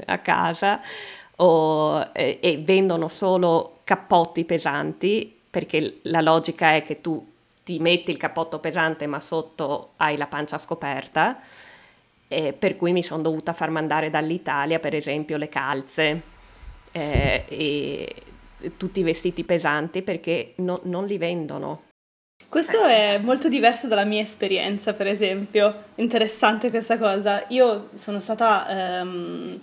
a 0.05 0.17
casa 0.19 0.79
o, 1.35 2.09
e, 2.13 2.39
e 2.41 2.57
vendono 2.57 3.09
solo 3.09 3.79
cappotti 3.83 4.45
pesanti 4.45 5.39
perché 5.49 5.99
la 6.03 6.21
logica 6.21 6.73
è 6.73 6.83
che 6.83 7.01
tu 7.01 7.31
ti 7.65 7.79
metti 7.79 8.11
il 8.11 8.17
cappotto 8.17 8.59
pesante 8.59 9.07
ma 9.07 9.19
sotto 9.19 9.91
hai 9.97 10.15
la 10.15 10.27
pancia 10.27 10.57
scoperta 10.57 11.41
eh, 12.29 12.53
per 12.53 12.77
cui 12.77 12.93
mi 12.93 13.03
sono 13.03 13.21
dovuta 13.21 13.51
far 13.51 13.69
mandare 13.69 14.09
dall'Italia 14.09 14.79
per 14.79 14.95
esempio 14.95 15.35
le 15.35 15.49
calze 15.49 16.21
eh, 16.93 17.43
e 17.45 18.15
tutti 18.77 19.01
i 19.01 19.03
vestiti 19.03 19.43
pesanti 19.43 20.01
perché 20.01 20.53
no, 20.57 20.79
non 20.83 21.05
li 21.05 21.17
vendono 21.17 21.91
questo 22.49 22.83
è 22.83 23.19
molto 23.21 23.49
diverso 23.49 23.87
dalla 23.87 24.05
mia 24.05 24.21
esperienza, 24.21 24.93
per 24.93 25.07
esempio. 25.07 25.83
Interessante 25.95 26.69
questa 26.69 26.97
cosa. 26.97 27.43
Io 27.49 27.89
sono 27.93 28.19
stata 28.19 28.99
ehm, 28.99 29.59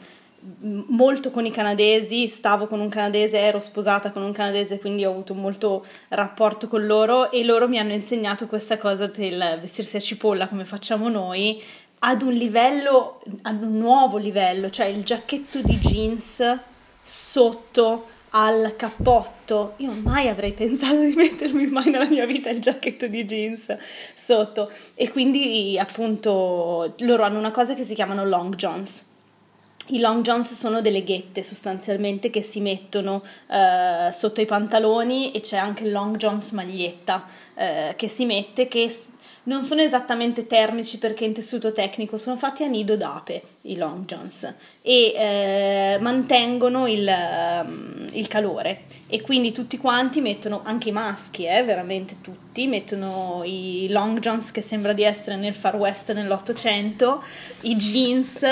molto 0.89 1.31
con 1.31 1.45
i 1.45 1.51
canadesi, 1.51 2.27
stavo 2.27 2.67
con 2.67 2.81
un 2.81 2.89
canadese, 2.89 3.39
ero 3.39 3.61
sposata 3.61 4.11
con 4.11 4.23
un 4.23 4.33
canadese, 4.33 4.79
quindi 4.79 5.05
ho 5.05 5.11
avuto 5.11 5.35
molto 5.35 5.85
rapporto 6.09 6.67
con 6.67 6.87
loro 6.87 7.31
e 7.31 7.45
loro 7.45 7.69
mi 7.69 7.79
hanno 7.79 7.93
insegnato 7.93 8.47
questa 8.47 8.79
cosa 8.79 9.07
del 9.07 9.59
vestirsi 9.61 9.97
a 9.97 10.01
cipolla 10.01 10.49
come 10.49 10.65
facciamo 10.65 11.09
noi 11.09 11.63
ad 12.03 12.23
un 12.23 12.33
livello, 12.33 13.21
ad 13.43 13.63
un 13.63 13.77
nuovo 13.77 14.17
livello, 14.17 14.71
cioè 14.71 14.87
il 14.87 15.05
giacchetto 15.05 15.61
di 15.63 15.77
jeans 15.77 16.59
sotto 17.03 18.07
al 18.31 18.75
cappotto. 18.77 19.75
Io 19.79 19.93
mai 19.93 20.29
avrei 20.29 20.53
pensato 20.53 21.01
di 21.01 21.15
mettermi 21.17 21.67
mai 21.67 21.91
nella 21.91 22.09
mia 22.09 22.27
vita 22.27 22.51
il 22.51 22.61
giacchetto 22.61 23.07
di 23.07 23.25
jeans 23.25 23.77
sotto. 24.15 24.71
E 24.95 25.11
quindi 25.11 25.79
appunto 25.79 26.95
loro 26.99 27.23
hanno 27.23 27.39
una 27.39 27.51
cosa 27.51 27.75
che 27.75 27.85
si 27.85 27.95
chiamano 27.95 28.25
long 28.25 28.55
johns. 28.55 29.09
I 29.93 29.99
long 29.99 30.23
johns 30.23 30.53
sono 30.53 30.81
delle 30.81 31.03
ghette 31.03 31.43
sostanzialmente 31.43 32.31
che 32.31 32.43
si 32.43 32.61
mettono 32.61 33.25
eh, 33.49 34.13
sotto 34.13 34.41
i 34.41 34.47
pantaloni 34.47 35.33
e 35.33 35.41
c'è 35.41 35.57
anche 35.57 35.83
il 35.83 35.91
long 35.91 36.17
johns 36.17 36.53
maglietta 36.53 37.27
eh, 37.57 37.95
che 37.97 38.07
si 38.07 38.25
mette 38.25 38.69
che 38.69 38.89
non 39.45 39.65
sono 39.65 39.81
esattamente 39.81 40.47
termici 40.47 40.99
perché 40.99 41.25
in 41.25 41.33
tessuto 41.33 41.73
tecnico 41.73 42.19
sono 42.19 42.37
fatti 42.37 42.63
a 42.63 42.69
nido 42.69 42.97
d'ape 42.97 43.43
i 43.63 43.77
long 43.77 44.05
johns 44.05 44.55
e 44.81 45.13
eh, 45.13 45.99
mantengono 46.01 46.87
il, 46.87 47.11
um, 47.65 47.90
il, 48.13 48.29
calore 48.29 48.81
e 49.09 49.21
quindi 49.21 49.53
tutti 49.53 49.79
quanti 49.79 50.21
mettono, 50.21 50.63
anche 50.65 50.89
i 50.89 50.93
maschi, 50.93 51.47
eh, 51.47 51.63
veramente 51.63 52.17
tutti, 52.21 52.67
mettono 52.67 53.43
i 53.45 53.87
long 53.91 54.19
johns 54.21 54.51
che 54.51 54.63
sembra 54.63 54.93
di 54.93 55.03
essere 55.03 55.37
nel 55.37 55.55
far 55.55 55.77
west 55.77 56.13
nell'Ottocento, 56.13 57.23
i 57.63 57.77
jeans, 57.77 58.45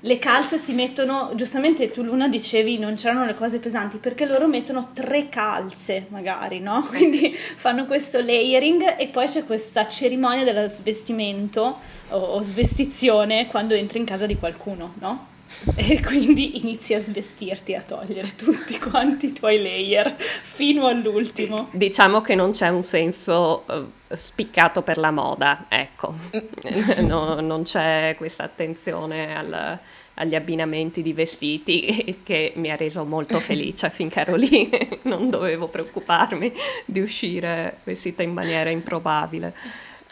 le 0.00 0.18
calze 0.18 0.58
si 0.58 0.72
mettono, 0.72 1.32
giustamente 1.34 1.90
tu 1.90 2.02
Luna 2.02 2.28
dicevi 2.28 2.78
non 2.78 2.94
c'erano 2.94 3.24
le 3.24 3.34
cose 3.34 3.58
pesanti 3.58 3.98
perché 3.98 4.24
loro 4.24 4.46
mettono 4.46 4.90
tre 4.92 5.28
calze 5.28 6.06
magari, 6.08 6.60
no? 6.60 6.82
Quindi 6.88 7.32
fanno 7.32 7.86
questo 7.86 8.20
layering 8.20 8.96
e 8.98 9.08
poi 9.08 9.26
c'è 9.26 9.44
questa 9.44 9.86
cerimonia 9.86 10.44
dello 10.44 10.68
svestimento 10.68 11.78
o, 12.08 12.40
svestizione 12.42 13.46
quando 13.46 13.74
entri 13.74 13.98
in 13.98 14.04
casa 14.04 14.26
di 14.26 14.36
qualcuno, 14.36 14.94
no? 14.98 15.34
E 15.76 16.02
quindi 16.02 16.60
inizi 16.60 16.94
a 16.94 17.00
svestirti, 17.00 17.74
a 17.74 17.82
togliere 17.82 18.34
tutti 18.34 18.78
quanti 18.78 19.26
i 19.26 19.32
tuoi 19.32 19.62
layer 19.62 20.16
fino 20.18 20.86
all'ultimo. 20.86 21.68
Diciamo 21.72 22.20
che 22.20 22.34
non 22.34 22.52
c'è 22.52 22.68
un 22.68 22.82
senso 22.82 23.64
uh, 23.66 24.14
spiccato 24.14 24.82
per 24.82 24.98
la 24.98 25.10
moda, 25.10 25.66
ecco, 25.68 26.14
no, 27.00 27.40
non 27.40 27.62
c'è 27.62 28.14
questa 28.16 28.44
attenzione 28.44 29.36
al, 29.36 29.78
agli 30.14 30.34
abbinamenti 30.34 31.02
di 31.02 31.12
vestiti 31.12 32.20
che 32.24 32.52
mi 32.56 32.70
ha 32.70 32.76
reso 32.76 33.04
molto 33.04 33.38
felice 33.38 33.90
finché 33.90 34.20
ero 34.20 34.36
lì, 34.36 34.68
non 35.02 35.30
dovevo 35.30 35.68
preoccuparmi 35.68 36.52
di 36.84 37.00
uscire 37.00 37.78
vestita 37.84 38.22
in 38.22 38.32
maniera 38.32 38.70
improbabile. 38.70 39.54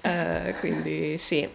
Uh, 0.03 0.53
quindi 0.61 1.17
sì, 1.17 1.49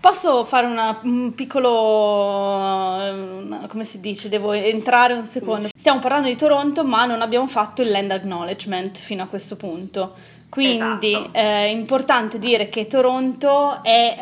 Posso 0.00 0.46
fare 0.46 0.66
una, 0.66 0.98
un 1.02 1.34
piccolo, 1.34 2.98
eh, 3.02 3.66
come 3.66 3.84
si 3.84 4.00
dice, 4.00 4.30
devo 4.30 4.52
entrare 4.52 5.12
un 5.12 5.26
secondo. 5.26 5.68
Stiamo 5.76 6.00
parlando 6.00 6.28
di 6.28 6.36
Toronto, 6.36 6.84
ma 6.84 7.04
non 7.04 7.20
abbiamo 7.20 7.46
fatto 7.46 7.82
il 7.82 7.90
land 7.90 8.10
acknowledgement 8.10 8.96
fino 8.98 9.22
a 9.22 9.26
questo 9.26 9.56
punto. 9.56 10.14
Quindi 10.48 11.12
esatto. 11.12 11.32
è 11.32 11.68
importante 11.70 12.38
dire 12.38 12.70
che 12.70 12.86
Toronto 12.86 13.84
è 13.84 14.16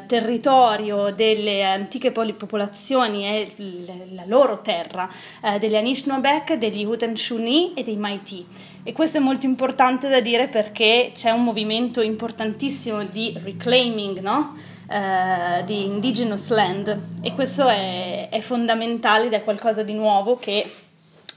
eh, 0.00 0.06
territorio 0.06 1.12
delle 1.12 1.62
antiche 1.64 2.10
popolazioni, 2.10 3.24
è 3.24 3.46
l- 3.56 4.14
la 4.14 4.24
loro 4.26 4.62
terra, 4.62 5.10
eh, 5.42 5.58
degli 5.58 5.76
Anishinabek, 5.76 6.54
degli 6.54 6.84
Haudenosaunee 6.84 7.74
e 7.74 7.82
dei 7.82 7.96
Métis. 7.96 8.44
E 8.82 8.92
questo 8.92 9.18
è 9.18 9.20
molto 9.20 9.46
importante 9.46 10.08
da 10.08 10.20
dire 10.20 10.48
perché 10.48 11.10
c'è 11.12 11.30
un 11.32 11.42
movimento 11.42 12.00
importantissimo 12.00 13.02
di 13.04 13.36
reclaiming, 13.42 14.20
no? 14.20 14.54
Eh, 14.88 15.64
di 15.64 15.84
indigenous 15.84 16.48
land. 16.48 16.98
E 17.22 17.32
questo 17.32 17.68
è, 17.68 18.28
è 18.30 18.40
fondamentale 18.40 19.26
ed 19.26 19.32
è 19.32 19.44
qualcosa 19.44 19.82
di 19.82 19.94
nuovo 19.94 20.36
che 20.36 20.70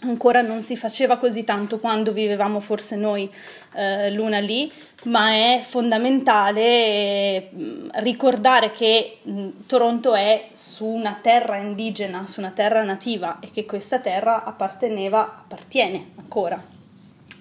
ancora 0.01 0.41
non 0.41 0.61
si 0.61 0.75
faceva 0.75 1.17
così 1.17 1.43
tanto 1.43 1.79
quando 1.79 2.11
vivevamo 2.11 2.59
forse 2.59 2.95
noi 2.95 3.31
eh, 3.73 4.11
l'una 4.11 4.39
lì, 4.39 4.71
ma 5.05 5.31
è 5.31 5.61
fondamentale 5.63 7.49
mm, 7.53 7.87
ricordare 7.95 8.71
che 8.71 9.19
mm, 9.27 9.49
Toronto 9.65 10.13
è 10.13 10.49
su 10.53 10.85
una 10.85 11.17
terra 11.21 11.57
indigena, 11.57 12.27
su 12.27 12.39
una 12.39 12.51
terra 12.51 12.83
nativa 12.83 13.39
e 13.39 13.49
che 13.51 13.65
questa 13.65 13.99
terra 13.99 14.43
apparteneva, 14.43 15.37
appartiene 15.37 16.11
ancora 16.17 16.75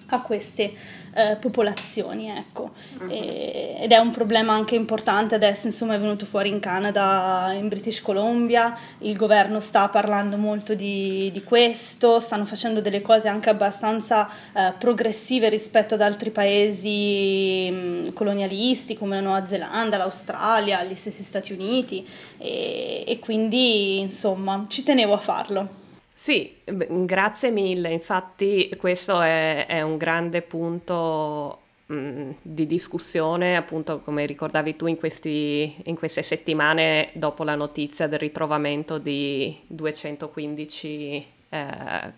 a 0.09 0.21
queste 0.21 0.73
eh, 1.13 1.35
popolazioni, 1.39 2.29
ecco. 2.29 2.71
Uh-huh. 2.99 3.09
E, 3.09 3.75
ed 3.79 3.91
è 3.91 3.97
un 3.97 4.11
problema 4.11 4.53
anche 4.53 4.75
importante 4.75 5.35
adesso, 5.35 5.67
insomma, 5.67 5.95
è 5.95 5.99
venuto 5.99 6.25
fuori 6.25 6.49
in 6.49 6.59
Canada, 6.59 7.51
in 7.53 7.67
British 7.67 8.01
Columbia, 8.01 8.77
il 8.99 9.17
governo 9.17 9.59
sta 9.59 9.89
parlando 9.89 10.37
molto 10.37 10.75
di, 10.75 11.29
di 11.31 11.43
questo, 11.43 12.19
stanno 12.19 12.45
facendo 12.45 12.81
delle 12.81 13.01
cose 13.01 13.27
anche 13.27 13.49
abbastanza 13.49 14.29
eh, 14.53 14.73
progressive 14.77 15.49
rispetto 15.49 15.95
ad 15.95 16.01
altri 16.01 16.29
paesi 16.29 17.69
mh, 17.71 17.75
mm, 17.75 18.07
colonialisti 18.13 18.95
come 18.95 19.15
la 19.15 19.21
Nuova 19.21 19.45
Zelanda, 19.45 19.97
l'Australia, 19.97 20.83
gli 20.83 20.95
stessi 20.95 21.23
Stati 21.23 21.53
Uniti 21.53 22.07
e, 22.37 23.03
e 23.05 23.19
quindi, 23.19 23.99
insomma, 23.99 24.65
ci 24.67 24.83
tenevo 24.83 25.13
a 25.13 25.19
farlo. 25.19 25.85
Sì, 26.17 26.51
grazie 26.63 27.51
mille. 27.51 27.91
Infatti 27.91 28.73
questo 28.75 29.21
è, 29.21 29.67
è 29.67 29.83
un 29.83 29.97
grande 29.97 30.41
punto 30.41 31.59
mh, 31.85 32.29
di 32.41 32.65
discussione, 32.65 33.55
appunto 33.55 33.99
come 33.99 34.25
ricordavi 34.25 34.75
tu 34.75 34.87
in, 34.87 34.97
questi, 34.97 35.75
in, 35.83 35.95
queste 35.95 36.23
settimane 36.23 37.11
dopo 37.13 37.43
la 37.43 37.53
notizia 37.53 38.07
del 38.07 38.17
ritrovamento 38.17 38.97
di 38.97 39.59
215 39.67 41.27
eh, 41.49 41.67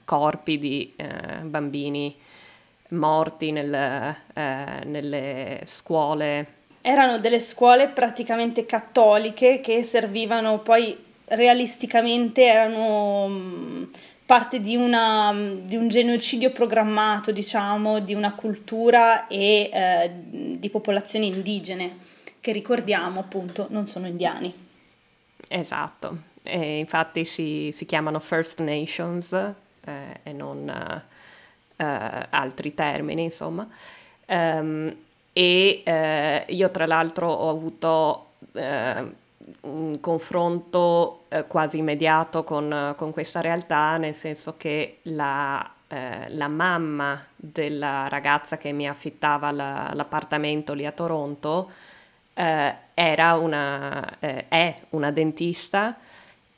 corpi 0.06 0.58
di 0.58 0.94
eh, 0.96 1.42
bambini 1.42 2.16
morti 2.92 3.52
nel, 3.52 3.74
eh, 3.74 4.82
nelle 4.86 5.60
scuole. 5.66 6.54
Erano 6.80 7.20
delle 7.20 7.42
scuole 7.42 7.90
praticamente 7.90 8.66
cattoliche 8.66 9.60
che 9.60 9.84
servivano 9.84 10.60
poi 10.60 11.08
realisticamente 11.30 12.44
erano 12.44 13.28
mm, 13.28 13.84
parte 14.26 14.60
di, 14.60 14.76
una, 14.76 15.34
di, 15.62 15.76
un 15.76 15.88
genocidio 15.88 16.52
programmato, 16.52 17.32
diciamo, 17.32 18.00
di 18.00 18.14
una 18.14 18.34
cultura 18.34 19.28
e 19.28 19.70
eh, 19.72 20.12
di 20.58 20.70
popolazioni 20.70 21.28
indigene, 21.28 21.98
che 22.40 22.52
ricordiamo 22.52 23.20
appunto 23.20 23.68
non 23.70 23.88
sono 23.88 24.08
indiani. 24.08 24.54
Esatto, 25.48 26.18
e 26.44 26.78
infatti 26.78 27.26
si, 27.26 27.72
si, 27.74 27.86
chiamano 27.86 28.20
First 28.20 28.60
Nations 28.62 29.34
eh, 29.34 30.20
e 30.22 30.32
non 30.32 30.70
eh, 31.76 31.86
altri 32.30 32.74
termini, 32.74 33.24
insomma. 33.24 33.68
Um, 34.28 34.96
e 35.34 35.82
eh, 35.86 36.46
io 36.50 36.70
tra 36.70 36.86
l'altro 36.86 37.28
ho 37.32 37.50
avuto 37.50 38.32
eh, 38.54 39.06
un 39.62 40.00
confronto 40.00 41.26
eh, 41.30 41.46
quasi 41.48 41.78
immediato 41.78 42.44
con, 42.44 42.94
con, 42.98 43.12
questa 43.12 43.42
realtà, 43.42 43.98
nel 43.98 44.16
senso 44.16 44.56
che 44.58 45.00
la, 45.04 45.70
eh, 45.88 46.30
la, 46.30 46.48
mamma 46.48 47.24
della 47.36 48.08
ragazza 48.08 48.58
che 48.58 48.72
mi 48.72 48.88
affittava 48.88 49.52
la, 49.52 49.92
l'appartamento 49.94 50.74
lì 50.74 50.86
a 50.86 50.92
Toronto 50.92 51.70
eh, 52.34 52.76
era 52.94 53.36
una, 53.36 54.20
eh, 54.20 54.48
è 54.48 54.76
una 54.92 55.12
dentista 55.12 55.98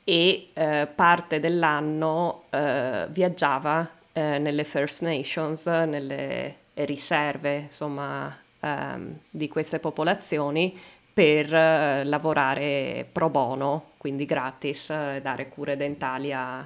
e 0.04 0.50
eh, 0.52 0.88
parte 0.94 1.40
dell'anno 1.40 2.44
eh, 2.50 3.06
viaggiava 3.08 4.00
nelle 4.14 4.64
First 4.64 5.00
Nations, 5.00 5.64
nelle 5.64 6.56
riserve 6.74 7.56
insomma, 7.60 8.30
ehm, 8.60 9.18
di 9.30 9.48
queste 9.48 9.78
popolazioni 9.78 10.78
per 11.12 11.52
eh, 11.52 12.04
lavorare 12.04 13.06
pro 13.10 13.28
bono, 13.28 13.90
quindi 13.98 14.24
gratis, 14.24 14.90
e 14.90 15.20
dare 15.22 15.48
cure 15.48 15.76
dentali 15.76 16.32
a, 16.32 16.58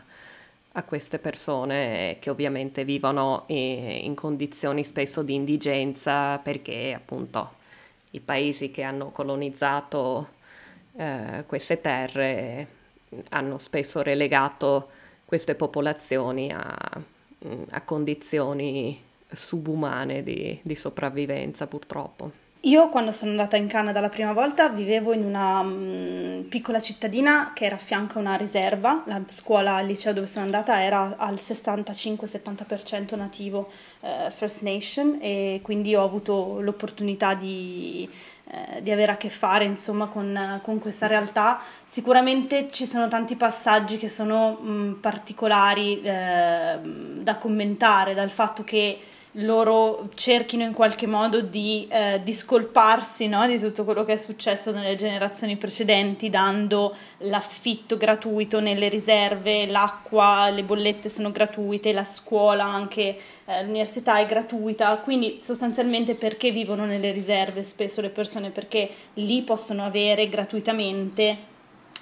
a, 0.72 0.82
queste 0.84 1.18
persone 1.18 2.16
che 2.20 2.30
ovviamente 2.30 2.84
vivono 2.84 3.44
in, 3.48 4.00
in 4.04 4.14
condizioni 4.14 4.84
spesso 4.84 5.22
di 5.22 5.34
indigenza 5.34 6.38
perché 6.38 6.94
appunto 6.94 7.54
i 8.10 8.20
paesi 8.20 8.70
che 8.70 8.82
hanno 8.82 9.10
colonizzato 9.10 10.28
eh, 10.96 11.44
queste 11.46 11.80
terre 11.80 12.68
hanno 13.30 13.58
spesso 13.58 14.02
relegato 14.02 14.90
queste 15.24 15.54
popolazioni 15.54 16.52
a, 16.52 16.76
a 17.70 17.80
condizioni 17.82 19.02
subumane 19.32 20.22
di, 20.22 20.58
di 20.62 20.76
sopravvivenza 20.76 21.66
purtroppo. 21.66 22.45
Io 22.60 22.88
quando 22.88 23.12
sono 23.12 23.30
andata 23.30 23.56
in 23.56 23.68
Canada 23.68 24.00
la 24.00 24.08
prima 24.08 24.32
volta 24.32 24.68
vivevo 24.68 25.12
in 25.12 25.25
una 25.25 25.60
um, 25.60 26.46
piccola 26.48 26.80
cittadina 26.80 27.52
che 27.54 27.64
era 27.64 27.76
a 27.76 27.78
fianco 27.78 28.18
a 28.18 28.22
una 28.22 28.34
riserva, 28.34 29.04
la 29.06 29.22
scuola 29.26 29.75
al 29.76 29.86
liceo 29.86 30.12
dove 30.12 30.26
sono 30.26 30.46
andata 30.46 30.82
era 30.82 31.14
al 31.16 31.34
65-70% 31.34 33.16
nativo 33.16 33.70
uh, 34.00 34.30
First 34.30 34.62
Nation 34.62 35.18
e 35.20 35.60
quindi 35.62 35.94
ho 35.94 36.02
avuto 36.02 36.60
l'opportunità 36.60 37.34
di 37.34 38.08
eh, 38.48 38.80
di 38.80 38.92
avere 38.92 39.10
a 39.10 39.16
che 39.16 39.28
fare 39.28 39.64
insomma 39.64 40.06
con, 40.06 40.60
con, 40.62 40.78
questa 40.78 41.08
realtà. 41.08 41.60
Sicuramente 41.82 42.68
ci 42.70 42.86
sono 42.86 43.08
tanti 43.08 43.34
passaggi 43.34 43.96
che 43.96 44.08
sono 44.08 44.52
mh, 44.52 44.98
particolari 45.00 46.00
eh, 46.00 46.78
da 46.80 47.36
commentare, 47.38 48.14
dal 48.14 48.30
fatto 48.30 48.62
che 48.62 49.00
loro 49.38 50.08
cerchino 50.14 50.62
in 50.62 50.72
qualche 50.72 51.06
modo 51.06 51.40
di 51.40 51.86
eh, 51.90 52.20
discolparsi 52.22 53.28
no, 53.28 53.46
di 53.46 53.58
tutto 53.58 53.84
quello 53.84 54.04
che 54.04 54.14
è 54.14 54.16
successo 54.16 54.70
nelle 54.70 54.96
generazioni 54.96 55.56
precedenti, 55.56 56.30
dando 56.30 56.94
l'affitto 57.18 57.96
gratuito 57.96 58.60
nelle 58.60 58.88
riserve, 58.88 59.66
l'acqua, 59.66 60.48
le 60.48 60.62
bollette 60.62 61.08
sono 61.08 61.32
gratuite, 61.32 61.92
la 61.92 62.04
scuola, 62.04 62.64
anche 62.64 63.18
eh, 63.44 63.62
l'università 63.62 64.18
è 64.18 64.26
gratuita, 64.26 64.96
quindi 64.98 65.38
sostanzialmente 65.42 66.14
perché 66.14 66.50
vivono 66.50 66.86
nelle 66.86 67.10
riserve 67.10 67.62
spesso 67.62 68.00
le 68.00 68.10
persone? 68.10 68.50
Perché 68.50 68.88
lì 69.14 69.42
possono 69.42 69.84
avere 69.84 70.28
gratuitamente 70.28 71.54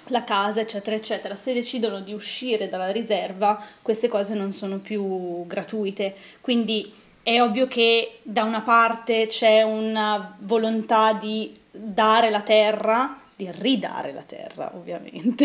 la 0.09 0.23
casa, 0.23 0.61
eccetera, 0.61 0.95
eccetera. 0.95 1.35
Se 1.35 1.53
decidono 1.53 1.99
di 1.99 2.13
uscire 2.13 2.69
dalla 2.69 2.91
riserva, 2.91 3.61
queste 3.81 4.07
cose 4.07 4.35
non 4.35 4.51
sono 4.51 4.79
più 4.79 5.45
gratuite. 5.47 6.15
Quindi 6.41 6.93
è 7.25 7.41
ovvio 7.41 7.65
che 7.65 8.19
da 8.21 8.43
una 8.43 8.61
parte 8.61 9.25
c'è 9.25 9.63
una 9.63 10.37
volontà 10.41 11.13
di 11.13 11.59
dare 11.71 12.29
la 12.29 12.41
terra, 12.41 13.19
di 13.35 13.49
ridare 13.51 14.13
la 14.13 14.21
terra 14.21 14.71
ovviamente, 14.75 15.43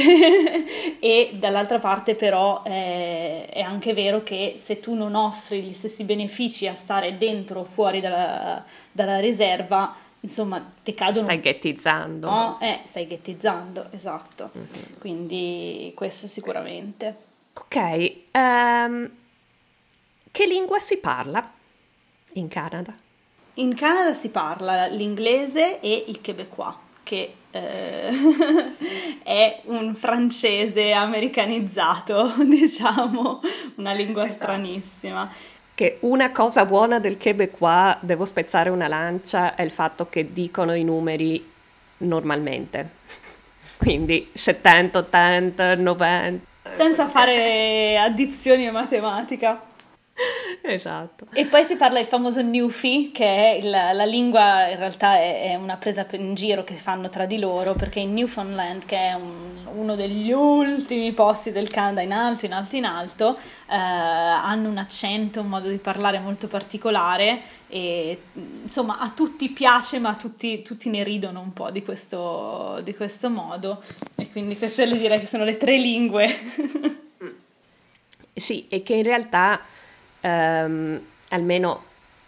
e 1.01 1.31
dall'altra 1.33 1.79
parte 1.79 2.17
però 2.17 2.63
è, 2.65 3.47
è, 3.51 3.63
anche 3.63 3.95
vero 3.95 4.23
che 4.23 4.61
se 4.63 4.79
tu 4.79 4.93
non 4.93 5.15
offri 5.15 5.63
gli 5.63 5.73
stessi 5.73 6.05
benefici 6.05 6.67
a 6.67 6.75
stare 6.75 7.17
dentro 7.17 7.61
o 7.61 7.65
fuori 7.65 8.01
dalla, 8.01 8.63
dalla 8.93 9.19
riserva, 9.19 9.97
insomma, 10.21 10.63
ti 10.83 10.93
cadono. 10.93 11.25
Stai 11.25 11.41
ghettizzando. 11.41 12.29
No, 12.29 12.59
eh, 12.61 12.81
stai 12.85 13.07
ghettizzando, 13.07 13.87
esatto. 13.93 14.51
Mm-hmm. 14.55 14.99
Quindi 14.99 15.93
questo 15.95 16.27
sicuramente. 16.27 17.17
Ok, 17.55 18.13
um, 18.33 19.11
che 20.31 20.47
lingua 20.47 20.79
si 20.79 20.99
parla? 20.99 21.53
In 22.35 22.49
Canada? 22.49 22.95
In 23.55 23.75
Canada 23.75 24.13
si 24.13 24.31
parla 24.31 24.87
l'inglese 24.87 25.81
e 25.81 26.05
il 26.09 26.21
quebecois, 26.21 26.75
che 27.03 27.35
eh, 27.51 28.11
è 29.23 29.61
un 29.65 29.95
francese 29.95 30.93
americanizzato, 30.93 32.33
diciamo, 32.45 33.41
una 33.77 33.93
lingua 33.93 34.25
esatto. 34.25 34.43
stranissima. 34.43 35.31
Che 35.75 35.99
una 36.01 36.31
cosa 36.31 36.65
buona 36.65 37.01
del 37.01 37.19
quebecois, 37.19 37.99
devo 38.01 38.25
spezzare 38.25 38.71
una 38.71 38.87
lancia, 38.87 39.55
è 39.55 39.63
il 39.63 39.71
fatto 39.71 40.09
che 40.09 40.33
dicono 40.33 40.75
i 40.75 40.85
numeri 40.85 41.45
normalmente. 41.99 42.99
Quindi 43.77 44.31
70, 44.33 44.99
80, 44.99 45.75
90. 45.77 46.49
Senza 46.69 47.09
fare 47.09 47.99
addizioni 47.99 48.67
e 48.67 48.71
matematica. 48.71 49.69
esatto. 50.63 51.27
E 51.33 51.47
poi 51.47 51.65
si 51.65 51.77
parla 51.77 51.99
del 51.99 52.07
famoso 52.07 52.43
Newfie, 52.43 53.11
che 53.13 53.25
è 53.25 53.57
il, 53.57 53.71
la 53.71 54.05
lingua, 54.05 54.69
in 54.69 54.77
realtà 54.77 55.17
è, 55.17 55.51
è, 55.51 55.55
una 55.55 55.77
presa 55.77 56.07
in 56.13 56.35
giro 56.35 56.65
che 56.65 56.75
fanno 56.75 57.09
tra 57.09 57.27
di 57.27 57.39
loro, 57.39 57.75
perché 57.75 58.01
in 58.01 58.13
Newfoundland, 58.13 58.85
che 58.85 58.97
è 58.97 59.13
un, 59.15 59.57
uno 59.75 59.95
degli 59.95 60.33
ultimi 60.33 61.13
posti 61.13 61.53
del 61.53 61.69
Canada 61.69 62.03
in 62.03 62.13
alto, 62.13 62.47
in 62.47 62.53
alto, 62.53 62.77
in 62.77 62.85
alto, 62.85 63.37
eh, 63.37 63.75
hanno 63.75 64.69
un 64.69 64.79
accento, 64.79 65.41
un 65.41 65.49
modo 65.49 65.69
di 65.69 65.79
parlare 65.79 66.19
molto 66.19 66.49
particolare 66.49 67.59
e 67.69 68.21
insomma 68.35 68.99
a 68.99 69.11
tutti 69.11 69.49
piace, 69.51 70.01
ma 70.01 70.15
tutti, 70.17 70.63
tutti 70.63 70.91
ne 70.91 71.05
ridono 71.05 71.41
un 71.41 71.53
po' 71.53 71.71
di 71.71 71.83
questo, 71.83 72.81
di 72.83 72.95
questo 72.95 73.31
modo. 73.31 73.83
E 74.17 74.29
quindi 74.31 74.57
queste 74.57 74.87
le 74.87 74.99
direi 74.99 75.21
che 75.21 75.27
sono 75.27 75.45
le 75.45 75.57
tre 75.57 75.79
lingue. 75.79 76.29
sì, 78.35 78.67
e 78.69 78.83
che 78.83 78.95
in 78.95 79.05
realtà 79.05 79.61
ehm, 80.21 81.01
almeno 81.29 81.85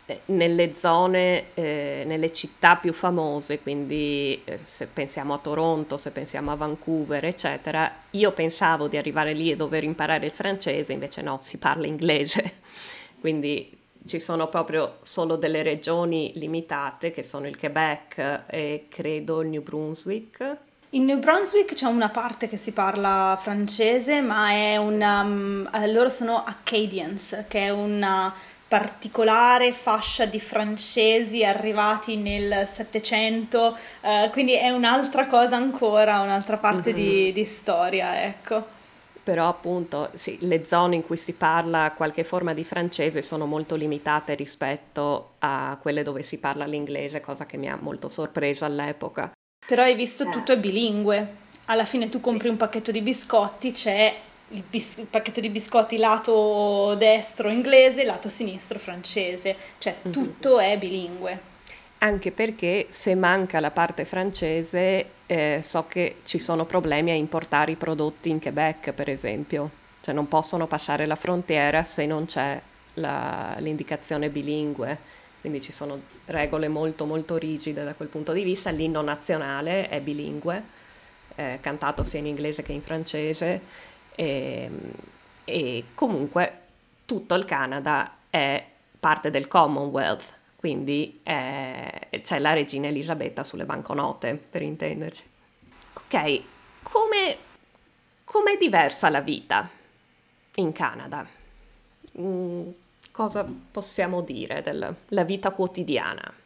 eh, 0.07 0.21
nelle 0.27 0.75
zone, 0.75 1.55
eh, 1.55 2.03
nelle 2.07 2.33
città 2.33 2.77
più 2.77 2.93
famose, 2.93 3.61
quindi 3.61 4.41
eh, 4.45 4.59
se 4.59 4.87
pensiamo 4.87 5.35
a 5.35 5.39
Toronto, 5.39 5.97
se 5.97 6.11
pensiamo 6.11 6.51
a 6.51 6.57
Vancouver, 6.57 7.25
eccetera, 7.25 7.93
io 8.11 8.33
pensavo 8.33 8.89
di 8.89 8.97
arrivare 8.97 9.33
lì 9.33 9.51
e 9.51 9.57
dover 9.57 9.85
imparare 9.85 10.27
il 10.27 10.33
francese, 10.33 10.93
invece 10.93 11.23
no, 11.23 11.39
si 11.41 11.57
parla 11.59 11.87
inglese. 11.87 12.61
quindi 13.21 13.79
ci 14.05 14.19
sono 14.19 14.49
proprio 14.49 14.99
solo 15.03 15.37
delle 15.37 15.63
regioni 15.63 16.33
limitate 16.35 17.13
che 17.13 17.23
sono 17.23 17.47
il 17.47 17.57
Quebec 17.57 18.43
e 18.47 18.87
credo 18.89 19.43
il 19.43 19.49
New 19.49 19.63
Brunswick. 19.63 20.57
In 20.95 21.07
New 21.07 21.19
Brunswick 21.19 21.73
c'è 21.73 21.87
una 21.87 22.11
parte 22.11 22.49
che 22.49 22.59
si 22.59 22.73
parla 22.73 23.39
francese, 23.41 24.21
ma 24.21 24.51
è 24.51 24.77
una, 24.77 25.23
um, 25.23 25.67
loro 25.91 26.11
sono 26.11 26.45
Acadians, 26.45 27.45
che 27.49 27.61
è 27.61 27.71
una 27.71 28.31
particolare 28.69 29.73
fascia 29.73 30.27
di 30.27 30.39
francesi 30.39 31.47
arrivati 31.47 32.17
nel 32.17 32.67
Settecento, 32.67 33.75
uh, 34.03 34.29
quindi 34.33 34.53
è 34.55 34.69
un'altra 34.69 35.25
cosa 35.29 35.57
ancora, 35.57 36.21
un'altra 36.21 36.59
parte 36.59 36.93
mm-hmm. 36.93 37.03
di, 37.03 37.33
di 37.33 37.45
storia, 37.47 38.25
ecco 38.25 38.81
però 39.23 39.49
appunto 39.49 40.11
sì, 40.15 40.37
le 40.41 40.65
zone 40.65 40.97
in 40.97 41.07
cui 41.07 41.17
si 41.17 41.35
parla 41.35 41.93
qualche 41.97 42.25
forma 42.25 42.53
di 42.55 42.65
francese 42.65 43.23
sono 43.23 43.47
molto 43.47 43.77
limitate 43.77 44.35
rispetto 44.35 45.35
a 45.39 45.79
quelle 45.81 46.03
dove 46.03 46.25
si 46.25 46.39
parla 46.39 46.65
l'inglese, 46.65 47.21
cosa 47.21 47.47
che 47.47 47.57
mi 47.57 47.71
ha 47.71 47.79
molto 47.81 48.09
sorpreso 48.09 48.65
all'epoca. 48.65 49.31
Però 49.67 49.83
hai 49.83 49.95
visto, 49.95 50.25
eh. 50.25 50.31
tutto 50.31 50.53
è 50.53 50.59
bilingue. 50.59 51.41
Alla 51.67 51.85
fine 51.85 52.09
tu 52.09 52.21
compri 52.21 52.49
un 52.49 52.57
pacchetto 52.57 52.91
di 52.91 53.01
biscotti, 53.01 53.73
c'è 53.73 54.15
il, 54.49 54.63
bis- 54.69 54.99
il, 54.99 55.07
pacchetto 55.07 55.41
di 55.41 55.49
biscotti 55.49 55.97
lato 55.97 56.95
destro 56.97 57.49
inglese, 57.49 58.05
lato 58.05 58.29
sinistro 58.29 58.79
francese, 58.79 59.57
cioè 59.79 59.97
mm-hmm. 59.97 60.13
tutto 60.13 60.59
è 60.59 60.77
bilingue. 60.77 61.51
Anche 61.99 62.33
perché 62.33 62.87
se 62.89 63.15
manca 63.15 63.61
la 63.61 63.71
parte 63.71 64.05
francese, 64.05 65.07
eh, 65.27 65.61
so 65.63 65.87
che 65.87 66.17
ci 66.25 66.41
sono 66.41 66.65
problemi 66.67 67.13
a 67.13 67.15
importare 67.15 67.71
i 67.71 67.77
prodotti 67.77 68.29
in 68.29 68.41
Quebec, 68.41 68.93
per 68.93 69.09
esempio. 69.09 69.71
Cioè 70.01 70.13
non 70.13 70.27
possono 70.27 70.67
passare 70.67 71.07
la 71.07 71.15
frontiera 71.15 71.85
se 71.85 72.07
non 72.07 72.25
c'è 72.25 72.61
la, 72.95 73.55
l'indicazione 73.59 74.29
bilingue 74.31 75.21
quindi 75.43 75.61
ci 75.61 75.73
sono 75.73 76.01
regole 76.27 76.69
molto 76.69 77.05
molto 77.05 77.37
rigide 77.37 77.83
da 77.83 77.95
quel 77.95 78.07
punto 78.07 78.33
di 78.33 78.45
vista. 78.45 78.71
L'inno 78.71 79.03
nazionale 79.03 79.89
è 79.89 80.01
bilingue, 80.01 80.63
eh, 81.35 81.59
cantato 81.61 82.05
sia 82.05 82.21
in 82.21 82.27
inglese 82.27 82.63
che 82.63 82.73
in 82.73 82.81
francese 82.81 83.61
e, 84.15 84.71
e 85.45 85.85
comunque 85.95 86.59
tutto 87.05 87.35
il 87.35 87.45
Canada 87.45 88.19
è 88.31 88.65
parte 89.01 89.31
del 89.31 89.49
Commonwealth, 89.49 90.39
quindi 90.55 91.19
è, 91.25 92.09
c'è 92.23 92.39
la 92.39 92.53
regina 92.53 92.87
Elisabetta 92.87 93.43
sulle 93.43 93.65
banconote, 93.65 94.37
per 94.37 94.63
intenderci. 94.63 95.25
Ok, 95.95 96.43
come, 96.83 97.37
come 98.23 98.53
è 98.53 98.57
diversa 98.57 99.11
la 99.11 99.21
vita 99.21 99.69
in 100.55 100.71
Canada? 100.71 101.27
Mm, 102.17 102.71
cosa 103.13 103.47
possiamo 103.71 104.23
dire 104.23 104.63
della 104.63 105.25
vita 105.25 105.51
quotidiana? 105.51 106.41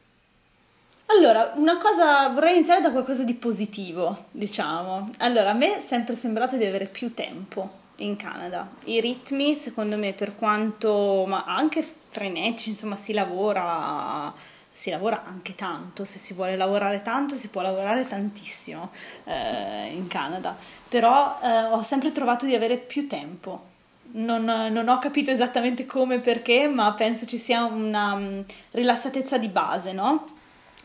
Allora, 1.09 1.52
una 1.55 1.79
cosa, 1.79 2.29
vorrei 2.31 2.57
iniziare 2.57 2.81
da 2.81 2.90
qualcosa 2.90 3.22
di 3.22 3.35
positivo, 3.35 4.26
diciamo. 4.33 5.12
Allora, 5.18 5.50
a 5.50 5.55
me 5.55 5.79
è 5.79 5.81
sempre 5.81 6.16
sembrato 6.16 6.57
di 6.57 6.64
avere 6.64 6.87
più 6.87 7.14
tempo 7.14 7.85
in 7.98 8.16
Canada. 8.16 8.68
I 8.85 9.00
ritmi, 9.00 9.55
secondo 9.55 9.96
me, 9.96 10.12
per 10.12 10.35
quanto, 10.35 11.24
ma 11.26 11.44
anche 11.44 11.87
frenetici, 12.09 12.70
insomma, 12.70 12.96
si 12.96 13.12
lavora, 13.12 14.35
si 14.70 14.90
lavora 14.90 15.24
anche 15.24 15.55
tanto. 15.55 16.05
Se 16.05 16.18
si 16.18 16.35
vuole 16.35 16.57
lavorare 16.57 17.02
tanto, 17.02 17.37
si 17.37 17.50
può 17.50 17.62
lavorare 17.62 18.09
tantissimo 18.09 18.90
eh, 19.24 19.92
in 19.94 20.09
Canada. 20.09 20.57
Però 20.88 21.38
eh, 21.40 21.64
ho 21.66 21.83
sempre 21.85 22.11
trovato 22.11 22.46
di 22.46 22.55
avere 22.57 22.79
più 22.79 23.07
tempo 23.07 23.74
non, 24.12 24.45
non, 24.45 24.88
ho 24.88 24.99
capito 24.99 25.31
esattamente 25.31 25.87
come 25.87 26.16
e 26.16 26.21
perché, 26.21 26.69
ma 26.69 26.92
penso 26.95 27.27
ci 27.27 27.38
sia 27.38 27.64
una 27.64 28.14
um, 28.14 28.45
rilassatezza 28.73 29.38
di 29.38 29.49
base, 29.49 29.92
no? 29.92 30.25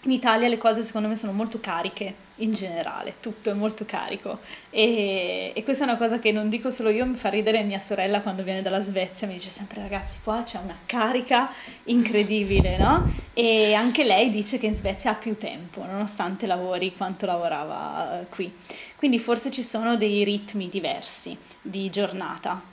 In 0.05 0.11
Italia 0.11 0.47
le 0.47 0.57
cose 0.57 0.81
secondo 0.81 1.07
me 1.07 1.15
sono 1.15 1.31
molto 1.31 1.59
cariche 1.59 2.29
in 2.37 2.53
generale, 2.53 3.17
tutto 3.19 3.51
è 3.51 3.53
molto 3.53 3.85
carico 3.85 4.39
e, 4.71 5.51
e, 5.53 5.63
questa 5.63 5.83
è 5.83 5.87
una 5.87 5.97
cosa 5.97 6.17
che 6.17 6.31
non 6.31 6.49
dico 6.49 6.71
solo 6.71 6.89
io, 6.89 7.05
mi 7.05 7.13
fa 7.13 7.29
ridere 7.29 7.61
mia 7.61 7.77
sorella 7.77 8.21
quando 8.21 8.41
viene 8.41 8.63
dalla 8.63 8.81
Svezia, 8.81 9.27
mi 9.27 9.33
dice 9.33 9.49
sempre 9.49 9.79
ragazzi 9.79 10.17
qua 10.23 10.41
c'è 10.43 10.57
una 10.57 10.75
carica 10.87 11.51
incredibile, 11.83 12.77
no? 12.79 13.11
E 13.33 13.75
anche 13.75 14.03
lei 14.03 14.31
dice 14.31 14.57
che 14.57 14.65
in 14.65 14.73
Svezia 14.73 15.11
ha 15.11 15.15
più 15.15 15.37
tempo, 15.37 15.85
nonostante 15.85 16.47
lavori 16.47 16.95
quanto 16.95 17.27
lavorava 17.27 18.25
qui. 18.27 18.51
Quindi 18.95 19.19
forse 19.19 19.51
ci 19.51 19.61
sono 19.61 19.97
dei 19.97 20.23
ritmi 20.23 20.67
diversi 20.67 21.37
di 21.61 21.91
giornata 21.91 22.70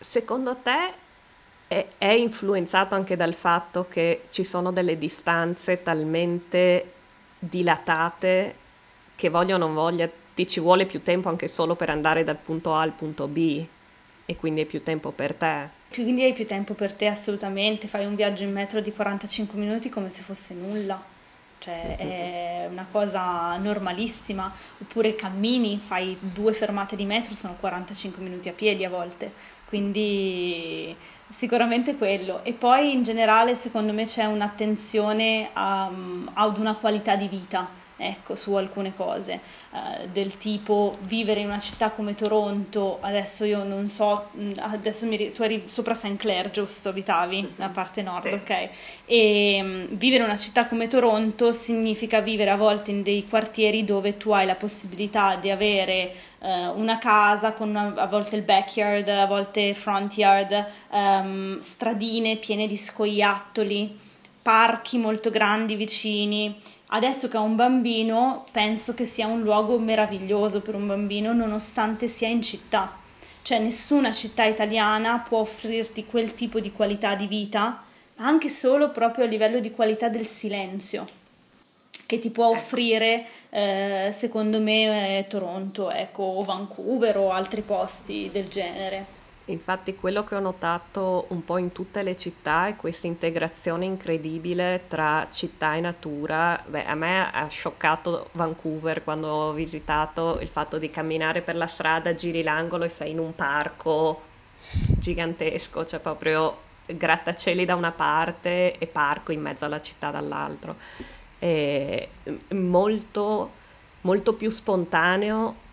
secondo 0.00 0.56
te 0.56 0.92
è, 1.68 1.86
è, 1.98 2.10
influenzato 2.10 2.94
anche 2.94 3.16
dal 3.16 3.34
fatto 3.34 3.86
che 3.88 4.22
ci 4.30 4.44
sono 4.44 4.72
delle 4.72 4.98
distanze 4.98 5.82
talmente 5.82 6.92
dilatate 7.38 8.54
che 9.14 9.28
voglia 9.28 9.54
o 9.54 9.58
non 9.58 9.74
voglia 9.74 10.08
ti 10.34 10.46
ci 10.46 10.60
vuole 10.60 10.86
più 10.86 11.02
tempo 11.02 11.28
anche 11.28 11.48
solo 11.48 11.74
per 11.74 11.90
andare 11.90 12.24
dal 12.24 12.36
punto 12.36 12.74
A 12.74 12.80
al 12.80 12.92
punto 12.92 13.28
B 13.28 13.64
e 14.24 14.36
quindi 14.36 14.60
hai 14.60 14.66
più 14.66 14.82
tempo 14.82 15.10
per 15.10 15.34
te. 15.34 15.68
Quindi 15.92 16.22
hai 16.22 16.32
più 16.32 16.46
tempo 16.46 16.74
per 16.74 16.92
te 16.92 17.06
assolutamente, 17.06 17.88
fai 17.88 18.06
un 18.06 18.14
viaggio 18.14 18.44
in 18.44 18.52
metro 18.52 18.80
di 18.80 18.92
45 18.92 19.58
minuti 19.58 19.88
come 19.88 20.08
se 20.08 20.22
fosse 20.22 20.54
nulla, 20.54 21.02
cioè 21.60 21.96
è 21.96 22.68
una 22.70 22.86
cosa 22.90 23.56
normalissima, 23.58 24.52
oppure 24.80 25.14
cammini, 25.14 25.78
fai 25.78 26.16
due 26.18 26.52
fermate 26.52 26.96
di 26.96 27.04
metro, 27.04 27.34
sono 27.34 27.56
45 27.60 28.22
minuti 28.22 28.48
a 28.48 28.52
piedi 28.52 28.84
a 28.84 28.88
volte, 28.88 29.32
quindi 29.66 30.96
sicuramente 31.28 31.96
quello. 31.96 32.42
E 32.44 32.54
poi 32.54 32.92
in 32.92 33.02
generale 33.02 33.54
secondo 33.54 33.92
me 33.92 34.06
c'è 34.06 34.24
un'attenzione 34.24 35.50
a, 35.52 35.90
ad 36.32 36.58
una 36.58 36.74
qualità 36.74 37.14
di 37.14 37.28
vita 37.28 37.79
ecco, 38.00 38.34
su 38.34 38.54
alcune 38.54 38.94
cose, 38.96 39.40
eh, 39.72 40.08
del 40.08 40.38
tipo 40.38 40.96
vivere 41.02 41.40
in 41.40 41.46
una 41.46 41.58
città 41.58 41.90
come 41.90 42.14
Toronto, 42.14 42.98
adesso 43.00 43.44
io 43.44 43.62
non 43.62 43.88
so, 43.88 44.30
mm, 44.36 44.52
adesso 44.60 45.06
mi, 45.06 45.32
tu 45.32 45.42
eri 45.42 45.62
sopra 45.66 45.94
St. 45.94 46.16
Clair, 46.16 46.50
giusto, 46.50 46.88
abitavi, 46.88 47.54
la 47.56 47.68
parte 47.68 48.02
nord, 48.02 48.28
sì. 48.28 48.34
ok? 48.34 48.68
E 49.04 49.58
um, 49.62 49.86
vivere 49.96 50.22
in 50.22 50.28
una 50.30 50.38
città 50.38 50.66
come 50.66 50.88
Toronto 50.88 51.52
significa 51.52 52.20
vivere 52.20 52.50
a 52.50 52.56
volte 52.56 52.90
in 52.90 53.02
dei 53.02 53.28
quartieri 53.28 53.84
dove 53.84 54.16
tu 54.16 54.30
hai 54.30 54.46
la 54.46 54.54
possibilità 54.54 55.36
di 55.36 55.50
avere 55.50 56.14
uh, 56.38 56.78
una 56.78 56.98
casa 56.98 57.52
con 57.52 57.68
una, 57.68 57.94
a 57.94 58.06
volte 58.06 58.36
il 58.36 58.42
backyard, 58.42 59.08
a 59.08 59.26
volte 59.26 59.74
front 59.74 60.16
yard, 60.16 60.66
um, 60.90 61.60
stradine 61.60 62.36
piene 62.36 62.66
di 62.66 62.76
scoiattoli, 62.76 64.08
parchi 64.42 64.96
molto 64.96 65.28
grandi 65.28 65.74
vicini 65.74 66.56
Adesso 66.92 67.28
che 67.28 67.36
ho 67.36 67.42
un 67.42 67.54
bambino, 67.54 68.46
penso 68.50 68.94
che 68.94 69.06
sia 69.06 69.28
un 69.28 69.42
luogo 69.42 69.78
meraviglioso 69.78 70.60
per 70.60 70.74
un 70.74 70.88
bambino, 70.88 71.32
nonostante 71.32 72.08
sia 72.08 72.26
in 72.26 72.42
città. 72.42 72.98
Cioè 73.42 73.60
nessuna 73.60 74.12
città 74.12 74.44
italiana 74.44 75.20
può 75.20 75.38
offrirti 75.38 76.04
quel 76.06 76.34
tipo 76.34 76.58
di 76.58 76.72
qualità 76.72 77.14
di 77.14 77.28
vita, 77.28 77.84
anche 78.16 78.50
solo 78.50 78.90
proprio 78.90 79.24
a 79.24 79.28
livello 79.28 79.60
di 79.60 79.70
qualità 79.70 80.08
del 80.08 80.26
silenzio, 80.26 81.08
che 82.06 82.18
ti 82.18 82.30
può 82.30 82.46
ecco. 82.46 82.54
offrire, 82.54 83.26
eh, 83.50 84.10
secondo 84.12 84.58
me, 84.58 85.18
eh, 85.18 85.26
Toronto, 85.28 85.92
ecco, 85.92 86.24
o 86.24 86.42
Vancouver 86.42 87.18
o 87.18 87.30
altri 87.30 87.60
posti 87.62 88.30
del 88.32 88.48
genere. 88.48 89.18
Infatti 89.50 89.94
quello 89.94 90.24
che 90.24 90.34
ho 90.36 90.40
notato 90.40 91.26
un 91.28 91.44
po' 91.44 91.58
in 91.58 91.72
tutte 91.72 92.02
le 92.02 92.16
città 92.16 92.68
è 92.68 92.76
questa 92.76 93.06
integrazione 93.06 93.84
incredibile 93.84 94.84
tra 94.88 95.26
città 95.30 95.74
e 95.74 95.80
natura. 95.80 96.62
Beh, 96.66 96.84
a 96.84 96.94
me 96.94 97.30
ha 97.30 97.46
scioccato 97.48 98.28
Vancouver 98.32 99.02
quando 99.02 99.28
ho 99.28 99.52
visitato 99.52 100.38
il 100.40 100.48
fatto 100.48 100.78
di 100.78 100.90
camminare 100.90 101.40
per 101.40 101.56
la 101.56 101.66
strada, 101.66 102.14
giri 102.14 102.42
l'angolo 102.42 102.84
e 102.84 102.88
sei 102.88 103.10
in 103.10 103.18
un 103.18 103.34
parco 103.34 104.22
gigantesco, 104.60 105.84
cioè 105.84 105.98
proprio 106.00 106.68
grattacieli 106.86 107.64
da 107.64 107.74
una 107.74 107.92
parte 107.92 108.78
e 108.78 108.86
parco 108.86 109.32
in 109.32 109.40
mezzo 109.40 109.64
alla 109.64 109.80
città 109.80 110.10
dall'altro. 110.10 110.76
È 111.38 112.08
molto, 112.50 113.50
molto 114.02 114.34
più 114.34 114.50
spontaneo 114.50 115.68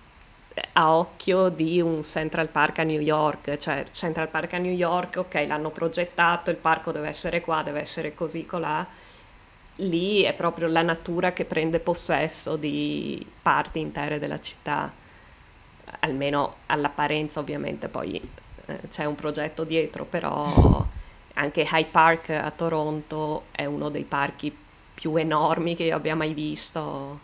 a 0.74 0.96
occhio 0.96 1.50
di 1.50 1.80
un 1.82 2.04
Central 2.04 2.48
Park 2.48 2.80
a 2.80 2.84
New 2.84 3.00
York, 3.00 3.58
cioè 3.58 3.86
Central 3.92 4.30
Park 4.30 4.54
a 4.54 4.58
New 4.58 4.74
York, 4.74 5.18
ok, 5.18 5.46
l'hanno 5.48 5.70
progettato, 5.70 6.50
il 6.50 6.58
parco 6.58 6.92
deve 6.92 7.10
essere 7.10 7.42
qua, 7.42 7.64
deve 7.64 7.82
essere 7.82 8.14
così, 8.14 8.46
colà. 8.46 8.86
Lì 9.78 10.22
è 10.24 10.34
proprio 10.34 10.68
la 10.68 10.82
natura 10.82 11.34
che 11.34 11.46
prende 11.46 11.80
possesso 11.80 12.56
di 12.56 13.26
parti 13.42 13.80
intere 13.80 14.20
della 14.20 14.40
città, 14.40 14.92
almeno 16.00 16.56
all'apparenza 16.68 17.40
ovviamente, 17.40 17.88
poi 17.88 18.20
eh, 18.66 18.80
c'è 18.90 19.06
un 19.06 19.16
progetto 19.16 19.64
dietro, 19.64 20.06
però 20.06 20.86
anche 21.34 21.68
High 21.70 21.86
Park 21.86 22.30
a 22.30 22.52
Toronto 22.52 23.44
è 23.52 23.66
uno 23.66 23.90
dei 23.90 24.04
parchi 24.04 24.56
più 24.94 25.16
enormi 25.16 25.76
che 25.76 25.84
io 25.84 25.96
abbia 25.96 26.16
mai 26.16 26.34
visto. 26.34 27.20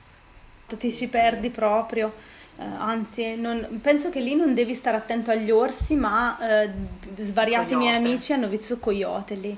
Ti 0.68 0.92
ci 0.92 1.08
perdi 1.08 1.50
proprio 1.50 2.14
Uh, 2.56 2.64
anzi, 2.78 3.36
non, 3.36 3.80
penso 3.82 4.10
che 4.10 4.20
lì 4.20 4.36
non 4.36 4.54
devi 4.54 4.76
stare 4.76 4.98
attento 4.98 5.32
agli 5.32 5.50
orsi, 5.50 5.96
ma 5.96 6.38
uh, 6.40 6.70
svariati 7.16 7.74
coyote. 7.74 7.84
miei 7.84 7.96
amici 7.96 8.34
hanno 8.34 8.48
visto 8.48 8.78
coyote 8.80 9.36
lì. 9.36 9.58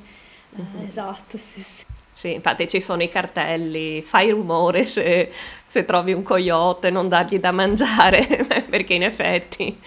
Uh, 0.51 0.61
uh-huh. 0.61 0.87
Esatto, 0.87 1.37
sì, 1.37 1.61
sì. 1.61 1.83
Sì, 2.13 2.33
infatti 2.33 2.67
ci 2.69 2.79
sono 2.79 3.03
i 3.03 3.09
cartelli, 3.09 4.01
fai 4.01 4.29
rumore 4.29 4.85
se, 4.85 5.29
se 5.65 5.83
trovi 5.83 6.13
un 6.13 6.23
coyote, 6.23 6.89
non 6.89 7.09
dargli 7.09 7.39
da 7.39 7.51
mangiare, 7.51 8.25
perché 8.69 8.93
in 8.93 9.03
effetti 9.03 9.77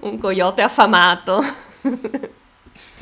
un 0.00 0.18
coyote 0.18 0.62
affamato. 0.62 1.42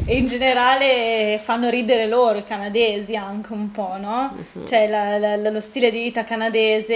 E 0.04 0.16
in 0.16 0.26
generale 0.26 1.40
fanno 1.42 1.68
ridere 1.68 2.06
loro 2.06 2.38
i 2.38 2.44
canadesi 2.44 3.14
anche 3.14 3.52
un 3.52 3.70
po', 3.70 3.96
no? 3.98 4.34
Uh-huh. 4.52 4.64
Cioè 4.64 4.88
la, 4.88 5.18
la, 5.18 5.50
lo 5.50 5.60
stile 5.60 5.90
di 5.90 6.02
vita 6.02 6.24
canadese 6.24 6.94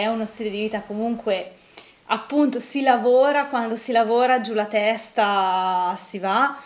è 0.00 0.06
uno 0.06 0.24
stile 0.24 0.50
di 0.50 0.60
vita 0.60 0.80
comunque 0.82 1.52
appunto 2.06 2.60
si 2.60 2.82
lavora, 2.82 3.46
quando 3.46 3.76
si 3.76 3.92
lavora 3.92 4.40
giù 4.40 4.54
la 4.54 4.66
testa 4.66 5.96
si 6.00 6.18
va, 6.18 6.56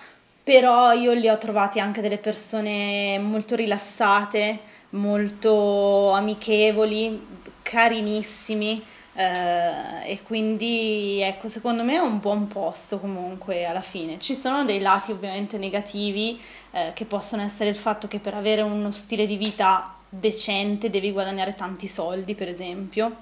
però 0.42 0.92
io 0.92 1.12
li 1.12 1.28
ho 1.28 1.38
trovati 1.38 1.80
anche 1.80 2.00
delle 2.00 2.18
persone 2.18 3.18
molto 3.18 3.54
rilassate, 3.54 4.60
molto 4.90 6.10
amichevoli, 6.10 7.26
carinissimi. 7.62 8.84
Eh, 9.12 10.12
e 10.12 10.22
quindi 10.22 11.20
ecco 11.20 11.48
secondo 11.48 11.82
me 11.82 11.94
è 11.94 11.98
un 11.98 12.20
buon 12.20 12.46
posto 12.46 13.00
comunque 13.00 13.64
alla 13.64 13.82
fine 13.82 14.20
ci 14.20 14.34
sono 14.34 14.64
dei 14.64 14.78
lati 14.78 15.10
ovviamente 15.10 15.58
negativi 15.58 16.40
eh, 16.70 16.92
che 16.94 17.04
possono 17.06 17.42
essere 17.42 17.70
il 17.70 17.76
fatto 17.76 18.06
che 18.06 18.20
per 18.20 18.34
avere 18.34 18.62
uno 18.62 18.92
stile 18.92 19.26
di 19.26 19.36
vita 19.36 19.96
decente 20.08 20.90
devi 20.90 21.10
guadagnare 21.10 21.54
tanti 21.54 21.88
soldi 21.88 22.36
per 22.36 22.46
esempio 22.46 23.16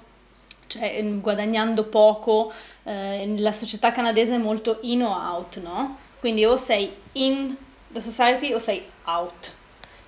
cioè 0.69 1.03
guadagnando 1.19 1.85
poco, 1.85 2.53
eh, 2.83 3.33
la 3.37 3.51
società 3.51 3.91
canadese 3.91 4.35
è 4.35 4.37
molto 4.37 4.77
in 4.83 5.03
o 5.03 5.09
out, 5.09 5.59
no? 5.61 5.97
Quindi 6.19 6.45
o 6.45 6.55
sei 6.55 6.93
in 7.13 7.55
the 7.91 7.99
society 7.99 8.53
o 8.53 8.59
sei 8.59 8.85
out. 9.05 9.53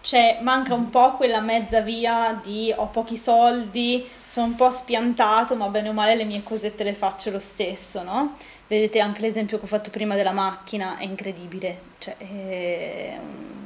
Cioè 0.02 0.40
manca 0.42 0.74
un 0.74 0.90
po' 0.90 1.16
quella 1.16 1.42
mezza 1.42 1.82
via 1.82 2.40
di 2.44 2.74
ho 2.76 2.88
pochi 2.88 3.18
soldi, 3.18 4.08
sono 4.26 4.48
un 4.48 4.56
po' 4.56 4.70
spiantato, 4.70 5.56
ma 5.56 5.68
bene 5.70 5.90
o 5.90 5.94
male 5.94 6.16
le 6.16 6.24
mie 6.24 6.44
cosette 6.44 6.84
le 6.84 6.94
faccio 6.94 7.32
lo 7.32 7.40
stesso, 7.40 8.04
no? 8.04 8.36
Vedete 8.68 9.00
anche 9.00 9.22
l'esempio 9.22 9.58
che 9.58 9.66
ho 9.66 9.68
fatto 9.68 9.90
prima 9.90 10.16
della 10.16 10.32
macchina, 10.32 10.98
è 10.98 11.04
incredibile, 11.04 11.91
cioè, 12.02 12.18
è... 12.18 13.20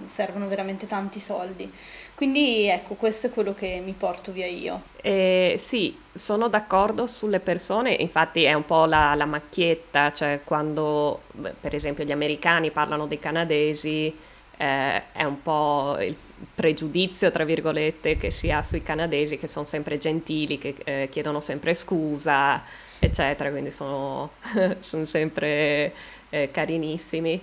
servono 0.05 0.47
veramente 0.49 0.85
tanti 0.87 1.19
soldi. 1.19 1.71
Quindi 2.13 2.67
ecco, 2.67 2.95
questo 2.95 3.27
è 3.27 3.29
quello 3.31 3.53
che 3.53 3.81
mi 3.83 3.93
porto 3.97 4.31
via 4.33 4.45
io. 4.45 4.81
Eh, 5.01 5.55
sì, 5.57 5.97
sono 6.13 6.49
d'accordo 6.49 7.07
sulle 7.07 7.39
persone, 7.39 7.93
infatti 7.93 8.43
è 8.43 8.53
un 8.53 8.65
po' 8.65 8.85
la, 8.85 9.15
la 9.15 9.25
macchietta, 9.25 10.11
cioè 10.11 10.41
quando 10.43 11.21
per 11.59 11.73
esempio 11.73 12.03
gli 12.03 12.11
americani 12.11 12.71
parlano 12.71 13.07
dei 13.07 13.19
canadesi, 13.19 14.13
eh, 14.57 15.11
è 15.11 15.23
un 15.23 15.41
po' 15.41 15.97
il 15.99 16.15
pregiudizio, 16.53 17.31
tra 17.31 17.43
virgolette, 17.43 18.17
che 18.17 18.31
si 18.31 18.51
ha 18.51 18.61
sui 18.63 18.81
canadesi, 18.81 19.37
che 19.37 19.47
sono 19.47 19.65
sempre 19.65 19.97
gentili, 19.97 20.57
che 20.57 20.75
eh, 20.83 21.09
chiedono 21.09 21.39
sempre 21.39 21.73
scusa, 21.73 22.63
eccetera, 22.99 23.49
quindi 23.49 23.71
sono, 23.71 24.31
sono 24.79 25.05
sempre 25.05 25.93
eh, 26.29 26.49
carinissimi. 26.51 27.41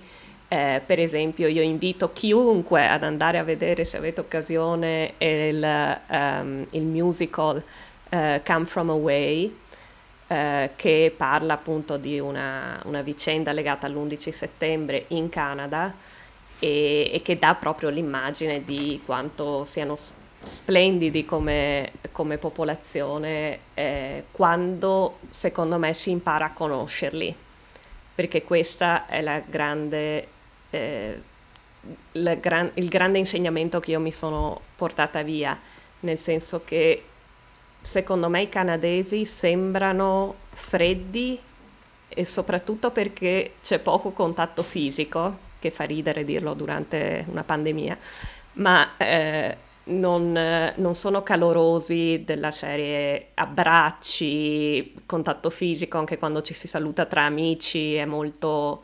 Eh, 0.53 0.83
per 0.85 0.99
esempio, 0.99 1.47
io 1.47 1.63
invito 1.63 2.13
chiunque 2.13 2.87
ad 2.87 3.01
andare 3.01 3.39
a 3.39 3.43
vedere, 3.43 3.85
se 3.85 3.97
avete 3.97 4.19
occasione, 4.21 5.15
il, 5.17 5.99
um, 6.09 6.67
il 6.69 6.83
musical 6.83 7.55
uh, 8.11 8.17
Come 8.45 8.65
From 8.65 8.91
Away, 8.91 9.45
uh, 10.27 10.69
che 10.75 11.11
parla 11.17 11.55
appunto 11.55 11.97
di 11.97 12.19
una, 12.19 12.79
una, 12.85 13.01
vicenda 13.01 13.51
legata 13.51 13.87
all'11 13.87 14.29
settembre 14.29 15.05
in 15.07 15.29
Canada 15.29 15.91
e, 16.59 17.09
e, 17.11 17.19
che 17.23 17.39
dà 17.39 17.55
proprio 17.55 17.89
l'immagine 17.89 18.63
di 18.63 19.01
quanto 19.03 19.65
siano 19.65 19.95
splendidi 20.39 21.25
come, 21.25 21.93
come 22.11 22.37
popolazione 22.37 23.57
eh, 23.73 24.25
quando 24.29 25.17
secondo 25.31 25.79
me 25.79 25.95
si 25.95 26.11
impara 26.11 26.45
a 26.45 26.51
conoscerli. 26.51 27.35
Perché 28.15 28.43
questa 28.43 29.07
è 29.07 29.21
la 29.23 29.39
grande 29.39 30.27
eh, 30.73 31.21
gran, 32.39 32.71
il 32.75 32.89
grande 32.89 33.19
insegnamento 33.19 33.79
che 33.79 33.91
io 33.91 33.99
mi 33.99 34.11
sono 34.11 34.61
portata 34.75 35.21
via, 35.21 35.57
nel 36.01 36.17
senso 36.17 36.63
che 36.65 37.03
secondo 37.79 38.29
me 38.29 38.41
i 38.41 38.49
canadesi 38.49 39.25
sembrano 39.25 40.35
freddi 40.49 41.39
e 42.07 42.25
soprattutto 42.25 42.91
perché 42.91 43.53
c'è 43.61 43.79
poco 43.79 44.11
contatto 44.11 44.63
fisico, 44.63 45.51
che 45.59 45.69
fa 45.69 45.83
ridere 45.83 46.25
dirlo 46.25 46.53
durante 46.53 47.25
una 47.29 47.43
pandemia, 47.43 47.97
ma 48.53 48.97
eh, 48.97 49.57
non, 49.85 50.73
non, 50.75 50.95
sono 50.95 51.23
calorosi 51.23 52.23
della 52.25 52.51
serie 52.51 53.29
abbracci, 53.33 54.93
contatto 55.05 55.49
fisico, 55.49 55.97
anche 55.97 56.17
quando 56.17 56.41
ci 56.41 56.53
si 56.53 56.67
saluta 56.67 57.05
tra 57.05 57.23
amici 57.25 57.95
è 57.95 58.05
molto 58.05 58.83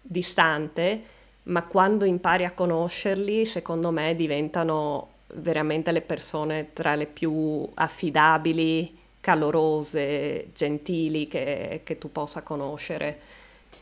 distante, 0.00 1.14
ma 1.46 1.62
quando 1.64 2.04
impari 2.04 2.44
a 2.44 2.52
conoscerli, 2.52 3.44
secondo 3.44 3.90
me 3.90 4.14
diventano 4.14 5.08
veramente 5.34 5.92
le 5.92 6.00
persone 6.00 6.72
tra 6.72 6.94
le 6.94 7.06
più 7.06 7.68
affidabili, 7.74 8.96
calorose, 9.20 10.50
gentili 10.54 11.26
che, 11.26 11.80
che 11.84 11.98
tu 11.98 12.10
possa 12.10 12.42
conoscere. 12.42 13.20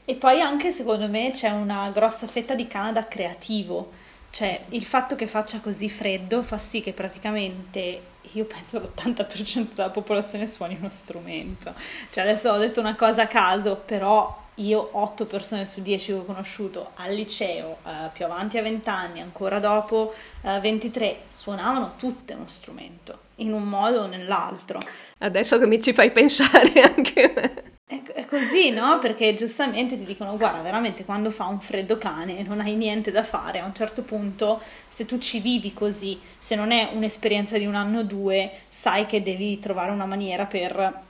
E 0.04 0.14
poi 0.14 0.40
anche 0.40 0.72
secondo 0.72 1.08
me 1.08 1.30
c'è 1.32 1.50
una 1.50 1.90
grossa 1.90 2.26
fetta 2.26 2.54
di 2.54 2.66
Canada 2.66 3.06
creativo, 3.06 3.92
cioè 4.30 4.64
il 4.70 4.84
fatto 4.84 5.14
che 5.14 5.26
faccia 5.26 5.60
così 5.60 5.88
freddo 5.88 6.42
fa 6.42 6.58
sì 6.58 6.80
che 6.80 6.92
praticamente 6.92 8.12
io 8.32 8.44
penso 8.44 8.78
l'80% 8.78 9.74
della 9.74 9.90
popolazione 9.90 10.46
suoni 10.46 10.76
uno 10.78 10.88
strumento. 10.88 11.74
Cioè 12.10 12.24
adesso 12.24 12.50
ho 12.50 12.58
detto 12.58 12.80
una 12.80 12.96
cosa 12.96 13.22
a 13.22 13.26
caso, 13.26 13.76
però 13.76 14.42
io 14.56 14.88
8 14.92 15.26
persone 15.26 15.66
su 15.66 15.82
10 15.82 16.06
che 16.06 16.12
ho 16.12 16.24
conosciuto 16.24 16.90
al 16.94 17.12
liceo, 17.14 17.78
eh, 17.84 18.10
più 18.12 18.24
avanti 18.24 18.58
a 18.58 18.62
20 18.62 18.88
anni, 18.88 19.20
ancora 19.20 19.58
dopo 19.58 20.14
eh, 20.42 20.60
23, 20.60 21.22
suonavano 21.26 21.94
tutte 21.96 22.34
uno 22.34 22.46
strumento, 22.48 23.18
in 23.36 23.52
un 23.52 23.64
modo 23.64 24.02
o 24.02 24.06
nell'altro. 24.06 24.80
Adesso 25.18 25.58
che 25.58 25.66
mi 25.66 25.80
ci 25.80 25.92
fai 25.92 26.12
pensare 26.12 26.80
anche 26.82 27.32
me. 27.34 27.73
È, 27.86 28.24
così, 28.26 28.70
no? 28.70 28.98
Perché 28.98 29.34
giustamente 29.34 29.98
ti 29.98 30.04
dicono, 30.04 30.36
guarda, 30.38 30.62
veramente 30.62 31.04
quando 31.04 31.30
fa 31.30 31.46
un 31.46 31.60
freddo 31.60 31.98
cane 31.98 32.42
non 32.42 32.60
hai 32.60 32.74
niente 32.74 33.10
da 33.10 33.22
fare, 33.22 33.60
a 33.60 33.66
un 33.66 33.74
certo 33.74 34.02
punto, 34.02 34.60
se 34.88 35.04
tu 35.04 35.18
ci 35.18 35.38
vivi 35.40 35.72
così, 35.74 36.18
se 36.38 36.54
non 36.54 36.70
è 36.70 36.90
un'esperienza 36.94 37.58
di 37.58 37.66
un 37.66 37.74
anno 37.74 38.00
o 38.00 38.02
due, 38.02 38.50
sai 38.68 39.04
che 39.06 39.22
devi 39.22 39.58
trovare 39.58 39.92
una 39.92 40.06
maniera 40.06 40.46
per 40.46 41.02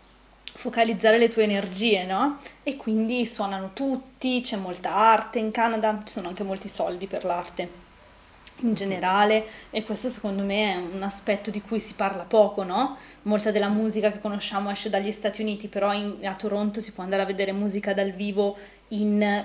focalizzare 0.43 1.19
le 1.19 1.29
tue 1.29 1.45
energie, 1.45 2.05
no? 2.05 2.39
E 2.65 2.77
quindi 2.77 3.27
suonano 3.27 3.71
tutti, 3.73 4.41
c'è 4.41 4.57
molta 4.57 4.95
arte 4.95 5.39
in 5.39 5.53
Canada, 5.53 6.03
ci 6.05 6.15
sono 6.15 6.29
anche 6.29 6.43
molti 6.43 6.69
soldi 6.69 7.07
per 7.07 7.25
l'arte 7.25 7.84
in 8.61 8.75
generale 8.75 9.47
e 9.71 9.85
questo 9.85 10.09
secondo 10.09 10.43
me 10.43 10.73
è 10.73 10.77
un 10.77 11.03
aspetto 11.03 11.51
di 11.51 11.61
cui 11.61 11.81
si 11.81 11.95
parla 11.95 12.25
poco, 12.25 12.63
no? 12.63 12.97
Molta 13.23 13.51
della 13.51 13.69
musica 13.69 14.11
che 14.11 14.21
conosciamo 14.21 14.71
esce 14.71 14.91
dagli 14.91 15.11
Stati 15.11 15.43
Uniti, 15.43 15.69
però 15.69 15.93
in, 15.93 16.27
a 16.27 16.35
Toronto 16.35 16.81
si 16.81 16.93
può 16.93 17.03
andare 17.03 17.23
a 17.23 17.27
vedere 17.27 17.53
musica 17.53 17.93
dal 17.93 18.13
vivo 18.13 18.57
in 18.89 19.45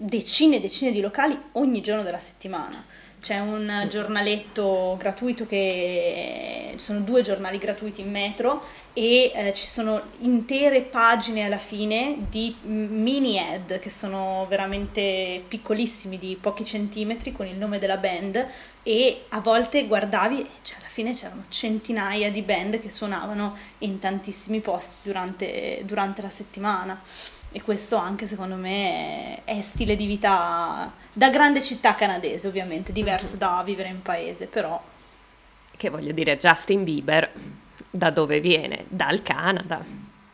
decine 0.00 0.56
e 0.56 0.60
decine 0.60 0.92
di 0.92 1.00
locali 1.00 1.36
ogni 1.52 1.80
giorno 1.80 2.04
della 2.04 2.20
settimana. 2.20 2.84
C'è 3.20 3.40
un 3.40 3.86
giornaletto 3.88 4.94
gratuito 4.96 5.44
che 5.44 6.68
ci 6.74 6.78
sono 6.78 7.00
due 7.00 7.20
giornali 7.20 7.58
gratuiti 7.58 8.02
in 8.02 8.12
metro 8.12 8.62
e 8.92 9.32
eh, 9.34 9.52
ci 9.54 9.66
sono 9.66 10.00
intere 10.20 10.82
pagine 10.82 11.44
alla 11.44 11.58
fine 11.58 12.26
di 12.30 12.54
mini 12.62 13.40
ad 13.40 13.80
che 13.80 13.90
sono 13.90 14.46
veramente 14.48 15.42
piccolissimi 15.48 16.16
di 16.16 16.38
pochi 16.40 16.64
centimetri 16.64 17.32
con 17.32 17.46
il 17.46 17.56
nome 17.56 17.80
della 17.80 17.96
band. 17.96 18.46
E 18.84 19.24
a 19.30 19.40
volte 19.40 19.84
guardavi 19.88 20.40
e 20.40 20.46
cioè, 20.62 20.78
alla 20.78 20.86
fine 20.86 21.12
c'erano 21.12 21.46
centinaia 21.48 22.30
di 22.30 22.42
band 22.42 22.78
che 22.78 22.88
suonavano 22.88 23.56
in 23.78 23.98
tantissimi 23.98 24.60
posti 24.60 25.00
durante, 25.02 25.82
durante 25.84 26.22
la 26.22 26.30
settimana 26.30 27.00
e 27.50 27.62
questo 27.62 27.96
anche 27.96 28.26
secondo 28.26 28.56
me 28.56 29.42
è, 29.44 29.62
stile 29.62 29.96
di 29.96 30.06
vita 30.06 30.92
da 31.12 31.30
grande 31.30 31.62
città 31.62 31.94
canadese 31.94 32.46
ovviamente, 32.46 32.92
diverso 32.92 33.36
mm-hmm. 33.36 33.38
da 33.38 33.62
vivere 33.64 33.88
in 33.88 34.02
paese 34.02 34.46
però. 34.46 34.80
Che 35.76 35.90
voglio 35.90 36.12
dire, 36.12 36.36
Justin 36.36 36.84
Bieber 36.84 37.30
da 37.90 38.10
dove 38.10 38.40
viene? 38.40 38.84
Dal 38.88 39.22
Canada. 39.22 39.82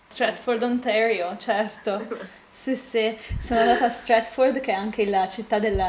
Stratford, 0.09 0.63
Ontario, 0.63 1.37
certo. 1.39 2.07
sì, 2.53 2.77
sì, 2.77 3.17
sono 3.39 3.61
andata 3.61 3.87
a 3.87 3.91
Stratford 3.91 4.61
che 4.61 4.73
è 4.73 4.75
anche 4.75 5.07
la 5.07 5.29
città 5.29 5.59
del, 5.59 5.83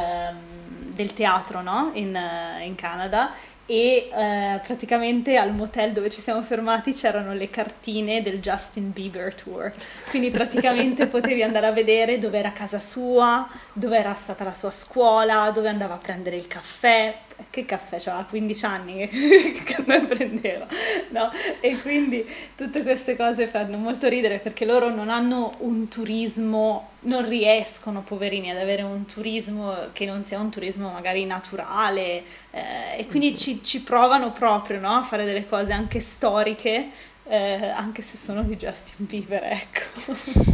del 0.93 1.13
teatro 1.13 1.61
no? 1.61 1.91
in, 1.93 2.19
in 2.61 2.75
Canada 2.75 3.33
e 3.65 4.09
eh, 4.13 4.61
praticamente 4.63 5.37
al 5.37 5.53
motel 5.53 5.91
dove 5.91 6.09
ci 6.09 6.21
siamo 6.21 6.43
fermati 6.43 6.93
c'erano 6.93 7.33
le 7.33 7.49
cartine 7.49 8.21
del 8.21 8.39
Justin 8.39 8.91
Bieber 8.91 9.33
Tour, 9.33 9.73
quindi 10.09 10.29
praticamente 10.29 11.07
potevi 11.07 11.41
andare 11.41 11.67
a 11.67 11.71
vedere 11.71 12.17
dove 12.17 12.37
era 12.37 12.51
casa 12.51 12.79
sua, 12.79 13.47
dove 13.73 13.97
era 13.97 14.13
stata 14.13 14.43
la 14.43 14.53
sua 14.53 14.71
scuola, 14.71 15.51
dove 15.51 15.69
andava 15.69 15.95
a 15.95 15.97
prendere 15.97 16.35
il 16.35 16.47
caffè, 16.47 17.17
che 17.49 17.65
caffè, 17.65 17.97
aveva 17.97 18.25
15 18.25 18.65
anni, 18.65 19.07
che 19.07 19.63
caffè 19.63 20.05
prendeva, 20.05 20.67
no? 21.09 21.31
E 21.59 21.79
quindi 21.81 22.25
tutte 22.55 22.81
queste 22.83 23.15
cose 23.15 23.47
fanno 23.47 23.77
molto 23.77 24.07
ridere 24.07 24.39
perché 24.39 24.65
loro 24.65 24.93
non 24.93 25.09
hanno 25.09 25.55
un 25.59 25.87
turismo, 25.87 26.91
non 27.01 27.27
riescono, 27.27 28.01
poverini, 28.01 28.51
ad 28.51 28.57
avere 28.57 28.81
un 28.83 29.05
turismo 29.05 29.73
che 29.91 30.05
non 30.05 30.23
sia 30.23 30.39
un 30.39 30.49
turismo 30.49 30.91
magari 30.91 31.25
naturale 31.25 32.23
eh, 32.51 32.97
e 32.97 33.07
quindi 33.07 33.35
ci, 33.35 33.63
ci, 33.63 33.81
provano 33.81 34.31
proprio, 34.31 34.79
no? 34.79 34.91
A 34.91 35.03
fare 35.03 35.25
delle 35.25 35.45
cose 35.45 35.73
anche 35.73 35.99
storiche, 35.99 36.89
eh, 37.27 37.67
anche 37.67 38.01
se 38.01 38.17
sono 38.17 38.43
di 38.43 38.55
Justin 38.55 39.05
Bieber, 39.05 39.43
ecco. 39.43 40.13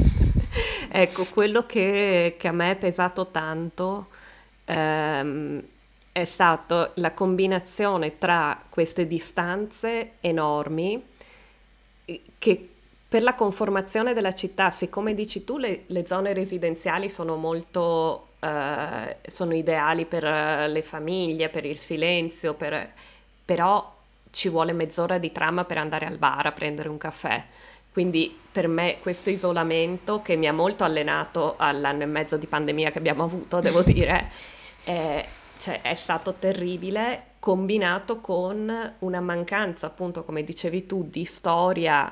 ecco, 0.92 1.26
quello 1.26 1.66
che, 1.66 2.36
che, 2.40 2.48
a 2.48 2.52
me 2.52 2.72
è 2.72 2.76
pesato 2.76 3.28
tanto... 3.28 4.08
Ehm, 4.66 5.64
è 6.12 6.24
stata 6.26 6.92
la 6.96 7.14
combinazione 7.14 8.18
tra 8.18 8.62
queste 8.70 9.08
distanze 9.08 10.14
enormi 10.20 11.02
eh, 12.06 12.22
che 12.38 12.70
per 13.08 13.24
la 13.24 13.36
conformazione 13.36 14.14
della 14.14 14.34
città, 14.34 14.72
siccome 14.72 15.14
dici 15.14 15.44
tu, 15.44 15.58
le, 15.58 15.84
le 15.88 16.06
zone 16.06 16.34
residenziali 16.34 17.10
sono 17.10 17.36
molto 17.36 18.28
eh, 18.40 19.18
sono 19.28 19.54
ideali 19.54 20.06
per 20.06 20.26
eh, 20.26 20.68
le 20.68 20.82
famiglie, 20.82 21.50
per 21.50 21.66
il 21.66 21.78
silenzio, 21.78 22.54
per, 22.54 22.92
però 23.46 23.98
ci 24.32 24.50
vuole 24.50 24.74
mezz'ora 24.74 25.18
di 25.18 25.32
tram 25.32 25.66
per 25.68 25.78
andare 25.78 26.06
al 26.06 26.18
bar 26.18 26.48
a 26.48 26.52
prendere 26.52 26.90
un 26.90 26.98
caffè. 26.98 27.44
Quindi 27.92 28.36
per 28.52 28.68
me 28.68 28.98
questo 29.02 29.30
isolamento 29.30 30.22
che 30.22 30.38
mi 30.38 30.48
ha 30.48 30.54
molto 30.54 30.84
allenato 30.86 31.56
all'anno 31.58 32.04
e 32.04 32.06
mezzo 32.06 32.38
di 32.38 32.48
pandemia 32.48 32.92
che 32.92 32.98
abbiamo 32.98 33.24
avuto, 33.24 33.60
devo 33.60 33.82
dire, 33.84 34.32
è, 34.86 35.26
cioè, 35.62 35.82
è 35.82 35.94
stato 35.94 36.34
terribile 36.40 37.34
combinato 37.38 38.20
con 38.20 38.94
una 38.98 39.20
mancanza, 39.20 39.86
appunto, 39.86 40.24
come 40.24 40.44
dicevi 40.44 40.88
tu, 40.88 41.08
di 41.08 41.24
storia 41.24 42.12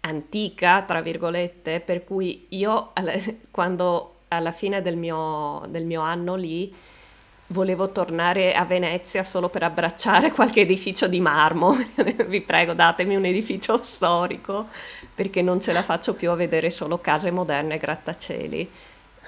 antica, 0.00 0.82
tra 0.82 1.00
virgolette, 1.00 1.78
per 1.78 2.02
cui 2.02 2.46
io 2.48 2.92
quando 3.52 4.16
alla 4.28 4.50
fine 4.50 4.82
del 4.82 4.96
mio, 4.96 5.64
del 5.68 5.84
mio 5.84 6.00
anno 6.00 6.34
lì 6.34 6.74
volevo 7.48 7.92
tornare 7.92 8.54
a 8.54 8.64
Venezia 8.64 9.22
solo 9.22 9.48
per 9.48 9.62
abbracciare 9.62 10.32
qualche 10.34 10.62
edificio 10.62 11.06
di 11.06 11.20
marmo. 11.20 11.76
Vi 12.26 12.40
prego, 12.40 12.72
datemi 12.72 13.14
un 13.14 13.24
edificio 13.24 13.80
storico 13.80 14.66
perché 15.14 15.42
non 15.42 15.60
ce 15.60 15.72
la 15.72 15.82
faccio 15.82 16.14
più 16.14 16.32
a 16.32 16.34
vedere 16.34 16.70
solo 16.70 16.98
case 16.98 17.30
moderne 17.30 17.76
e 17.76 17.78
grattacieli, 17.78 18.70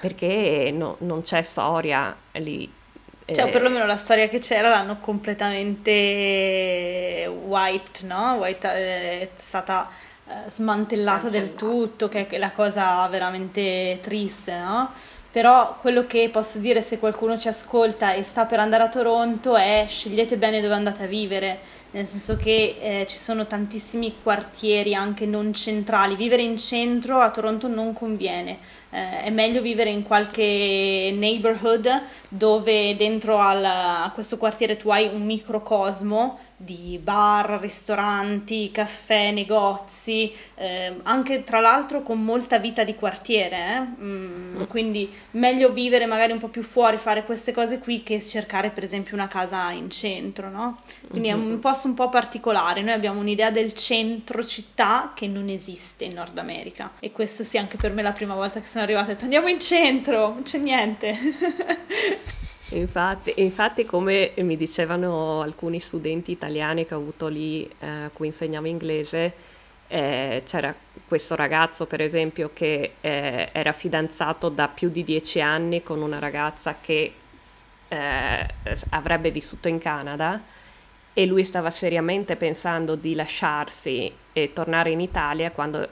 perché 0.01 0.69
no, 0.75 0.97
non 0.99 1.21
c'è 1.21 1.41
storia 1.43 2.13
lì. 2.33 2.83
Cioè, 3.25 3.47
eh, 3.47 3.49
perlomeno 3.49 3.87
la 3.87 3.97
storia 3.97 4.29
che 4.29 4.37
c'era 4.39 4.69
l'hanno 4.69 4.99
completamente 4.99 7.27
wiped, 7.27 8.05
no? 8.05 8.35
White, 8.35 8.67
eh, 8.67 9.21
è 9.21 9.29
stata 9.35 9.89
eh, 10.27 10.47
smantellata 10.47 11.27
del 11.29 11.55
tutto, 11.55 12.07
che 12.07 12.27
è 12.27 12.37
la 12.37 12.51
cosa 12.51 13.07
veramente 13.07 13.97
triste, 14.01 14.55
no? 14.55 14.91
Però 15.31 15.77
quello 15.81 16.05
che 16.05 16.29
posso 16.29 16.59
dire 16.59 16.81
se 16.81 16.97
qualcuno 16.97 17.37
ci 17.37 17.49
ascolta 17.49 18.13
e 18.13 18.23
sta 18.23 18.45
per 18.45 18.59
andare 18.59 18.83
a 18.83 18.89
Toronto 18.89 19.57
è 19.57 19.85
scegliete 19.85 20.37
bene 20.37 20.61
dove 20.61 20.75
andate 20.75 21.03
a 21.03 21.07
vivere, 21.07 21.59
nel 21.91 22.07
senso 22.07 22.37
che 22.37 22.75
eh, 22.79 23.05
ci 23.05 23.17
sono 23.17 23.45
tantissimi 23.45 24.15
quartieri 24.23 24.95
anche 24.95 25.25
non 25.25 25.53
centrali. 25.53 26.15
Vivere 26.15 26.41
in 26.41 26.57
centro 26.57 27.19
a 27.19 27.31
Toronto 27.31 27.67
non 27.67 27.91
conviene, 27.91 28.59
eh, 28.95 29.23
è 29.23 29.29
meglio 29.29 29.61
vivere 29.61 29.89
in 29.89 30.03
qualche 30.03 31.13
neighborhood 31.13 32.01
dove 32.29 32.95
dentro 32.95 33.37
al, 33.37 33.65
a 33.65 34.11
questo 34.13 34.37
quartiere 34.37 34.77
tu 34.77 34.89
hai 34.89 35.09
un 35.13 35.23
microcosmo 35.23 36.39
di 36.57 36.97
bar, 37.01 37.59
ristoranti, 37.59 38.71
caffè, 38.71 39.31
negozi, 39.31 40.31
eh, 40.55 40.99
anche 41.03 41.43
tra 41.43 41.59
l'altro 41.59 42.01
con 42.01 42.23
molta 42.23 42.59
vita 42.59 42.85
di 42.85 42.95
quartiere, 42.95 43.57
eh? 43.57 44.03
mm, 44.03 44.63
quindi 44.63 45.11
meglio 45.31 45.71
vivere 45.71 46.05
magari 46.05 46.31
un 46.31 46.39
po' 46.39 46.47
più 46.47 46.63
fuori, 46.63 46.97
fare 46.97 47.25
queste 47.25 47.51
cose 47.51 47.79
qui 47.79 48.03
che 48.03 48.21
cercare 48.21 48.69
per 48.69 48.83
esempio 48.83 49.15
una 49.15 49.27
casa 49.27 49.71
in 49.71 49.89
centro, 49.89 50.49
no? 50.49 50.79
Quindi 51.09 51.29
mm-hmm. 51.29 51.41
è 51.41 51.51
un 51.53 51.59
posto 51.59 51.87
un 51.87 51.93
po' 51.93 52.07
particolare, 52.07 52.81
noi 52.81 52.93
abbiamo 52.93 53.19
un'idea 53.19 53.51
del 53.51 53.73
centro 53.73 54.43
città 54.45 55.11
che 55.13 55.27
non 55.27 55.49
esiste 55.49 56.05
in 56.05 56.13
Nord 56.13 56.37
America 56.37 56.91
e 56.99 57.11
questo 57.11 57.43
sì 57.43 57.57
anche 57.57 57.75
per 57.75 57.91
me 57.91 58.01
la 58.01 58.13
prima 58.13 58.33
volta 58.33 58.61
che 58.61 58.67
sono 58.67 58.83
arrivata 58.83 59.07
ho 59.07 59.13
detto 59.13 59.23
andiamo 59.25 59.47
in 59.47 59.59
centro, 59.59 60.29
non 60.29 60.43
c'è 60.43 60.57
niente. 60.57 61.15
Infatti, 62.69 63.33
infatti, 63.37 63.85
come 63.85 64.33
mi 64.37 64.57
dicevano 64.57 65.41
alcuni 65.41 65.79
studenti 65.79 66.31
italiani 66.31 66.85
che 66.85 66.95
ho 66.95 66.97
avuto 66.97 67.27
lì, 67.27 67.69
eh, 67.79 68.09
cui 68.11 68.27
insegnavo 68.27 68.67
inglese, 68.67 69.33
eh, 69.87 70.41
c'era 70.45 70.73
questo 71.07 71.35
ragazzo, 71.35 71.85
per 71.85 72.01
esempio, 72.01 72.49
che 72.53 72.93
eh, 73.01 73.49
era 73.51 73.71
fidanzato 73.71 74.49
da 74.49 74.67
più 74.67 74.89
di 74.89 75.03
dieci 75.03 75.39
anni 75.41 75.83
con 75.83 76.01
una 76.01 76.17
ragazza 76.17 76.77
che 76.81 77.13
eh, 77.87 78.47
avrebbe 78.89 79.29
vissuto 79.29 79.67
in 79.67 79.77
Canada 79.77 80.41
e 81.13 81.25
lui 81.25 81.45
stava 81.45 81.69
seriamente 81.69 82.35
pensando 82.35 82.95
di 82.95 83.13
lasciarsi 83.13 84.11
e 84.33 84.53
tornare 84.53 84.89
in 84.89 84.99
Italia 84.99 85.51
quando 85.51 85.87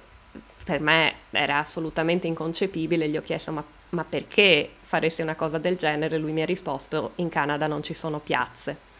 per 0.65 0.79
me 0.79 1.13
era 1.29 1.59
assolutamente 1.59 2.27
inconcepibile, 2.27 3.07
gli 3.07 3.17
ho 3.17 3.21
chiesto 3.21 3.51
ma, 3.51 3.63
ma 3.93 4.03
perché 4.03 4.69
faresti 4.81 5.21
una 5.21 5.35
cosa 5.35 5.57
del 5.57 5.77
genere? 5.77 6.17
Lui 6.17 6.31
mi 6.31 6.41
ha 6.41 6.45
risposto 6.45 7.11
in 7.15 7.29
Canada 7.29 7.67
non 7.67 7.81
ci 7.81 7.93
sono 7.93 8.19
piazze. 8.19 8.91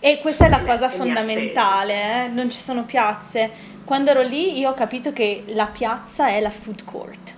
E 0.00 0.20
questa 0.20 0.46
è 0.46 0.48
la 0.48 0.60
cosa 0.60 0.88
fondamentale, 0.88 2.24
eh? 2.24 2.28
non 2.28 2.50
ci 2.50 2.58
sono 2.58 2.84
piazze. 2.84 3.50
Quando 3.84 4.10
ero 4.10 4.22
lì 4.22 4.58
io 4.58 4.70
ho 4.70 4.74
capito 4.74 5.12
che 5.12 5.44
la 5.48 5.66
piazza 5.66 6.28
è 6.28 6.40
la 6.40 6.50
food 6.50 6.84
court. 6.84 7.34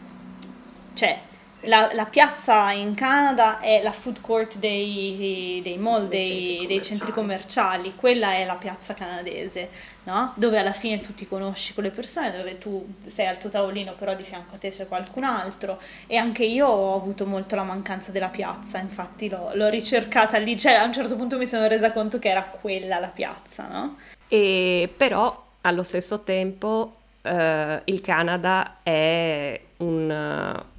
Cioè, 0.94 1.20
la, 1.64 1.90
la, 1.92 2.06
piazza 2.06 2.70
in 2.72 2.94
Canada 2.94 3.60
è 3.60 3.82
la 3.82 3.92
food 3.92 4.20
court 4.20 4.56
dei, 4.56 5.60
dei 5.62 5.78
mall, 5.78 6.08
dei, 6.08 6.66
dei, 6.66 6.80
centri 6.80 7.12
commerciali, 7.12 7.94
quella 7.94 8.34
è 8.34 8.44
la 8.44 8.56
piazza 8.56 8.94
canadese, 8.94 9.68
no? 10.04 10.32
dove 10.36 10.58
alla 10.58 10.72
fine 10.72 11.00
tu 11.00 11.14
ti 11.14 11.26
conosci 11.26 11.74
con 11.74 11.84
le 11.84 11.90
persone, 11.90 12.36
dove 12.36 12.58
tu 12.58 12.86
sei 13.06 13.26
al 13.26 13.38
tuo 13.38 13.50
tavolino 13.50 13.94
però 13.98 14.14
di 14.14 14.22
fianco 14.22 14.54
a 14.54 14.58
te 14.58 14.68
c'è 14.68 14.86
qualcun 14.86 15.24
altro 15.24 15.80
e 16.06 16.16
anche 16.16 16.44
io 16.44 16.66
ho 16.66 16.96
avuto 16.96 17.26
molto 17.26 17.56
la 17.56 17.64
mancanza 17.64 18.12
della 18.12 18.28
piazza, 18.28 18.78
infatti 18.78 19.28
l'ho, 19.28 19.50
l'ho 19.54 19.68
ricercata 19.68 20.38
lì, 20.38 20.58
cioè 20.58 20.72
a 20.72 20.84
un 20.84 20.92
certo 20.92 21.16
punto 21.16 21.38
mi 21.38 21.46
sono 21.46 21.66
resa 21.66 21.92
conto 21.92 22.18
che 22.18 22.28
era 22.28 22.44
quella 22.44 22.98
la 22.98 23.08
piazza. 23.08 23.66
No? 23.66 23.96
E 24.28 24.92
però 24.96 25.42
allo 25.62 25.82
stesso 25.82 26.22
tempo 26.22 26.92
eh, 27.22 27.80
il 27.84 28.00
Canada 28.00 28.78
è 28.82 29.60
un 29.78 30.72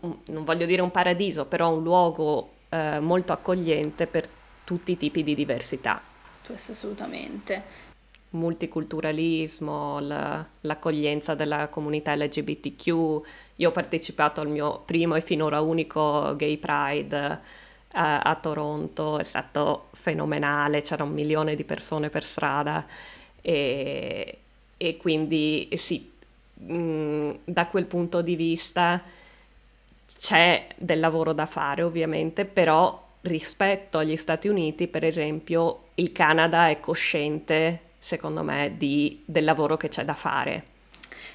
non 0.00 0.44
voglio 0.44 0.66
dire 0.66 0.82
un 0.82 0.90
paradiso, 0.90 1.44
però 1.44 1.72
un 1.72 1.82
luogo 1.82 2.50
eh, 2.70 3.00
molto 3.00 3.32
accogliente 3.32 4.06
per 4.06 4.28
tutti 4.64 4.92
i 4.92 4.96
tipi 4.96 5.22
di 5.22 5.34
diversità. 5.34 6.00
Questo 6.46 6.72
assolutamente. 6.72 7.88
Multiculturalismo, 8.30 9.98
la, 10.00 10.44
l'accoglienza 10.62 11.34
della 11.34 11.68
comunità 11.68 12.14
LGBTQ. 12.14 12.86
Io 13.56 13.68
ho 13.68 13.72
partecipato 13.72 14.40
al 14.40 14.48
mio 14.48 14.82
primo 14.84 15.16
e 15.16 15.20
finora 15.20 15.60
unico 15.60 16.34
Gay 16.36 16.56
Pride 16.56 17.16
a, 17.16 17.32
eh, 17.34 18.20
a 18.22 18.38
Toronto, 18.40 19.18
è 19.18 19.24
stato 19.24 19.88
fenomenale, 19.92 20.82
c'era 20.82 21.04
un 21.04 21.12
milione 21.12 21.54
di 21.54 21.64
persone 21.64 22.08
per 22.08 22.24
strada 22.24 22.86
e, 23.40 24.38
e 24.76 24.96
quindi 24.96 25.68
sì, 25.76 26.10
mh, 26.54 26.74
mm, 26.74 27.30
da 27.44 27.66
quel 27.66 27.86
punto 27.86 28.22
di 28.22 28.36
vista 28.36 29.02
c'è 30.18 30.66
del 30.76 31.00
lavoro 31.00 31.32
da 31.32 31.46
fare 31.46 31.82
ovviamente, 31.82 32.44
però 32.44 33.08
rispetto 33.22 33.98
agli 33.98 34.16
Stati 34.16 34.48
Uniti, 34.48 34.86
per 34.86 35.04
esempio, 35.04 35.88
il 35.96 36.12
Canada 36.12 36.68
è 36.68 36.80
cosciente, 36.80 37.80
secondo 37.98 38.42
me, 38.42 38.74
di, 38.76 39.22
del 39.24 39.44
lavoro 39.44 39.76
che 39.76 39.88
c'è 39.88 40.04
da 40.04 40.14
fare. 40.14 40.64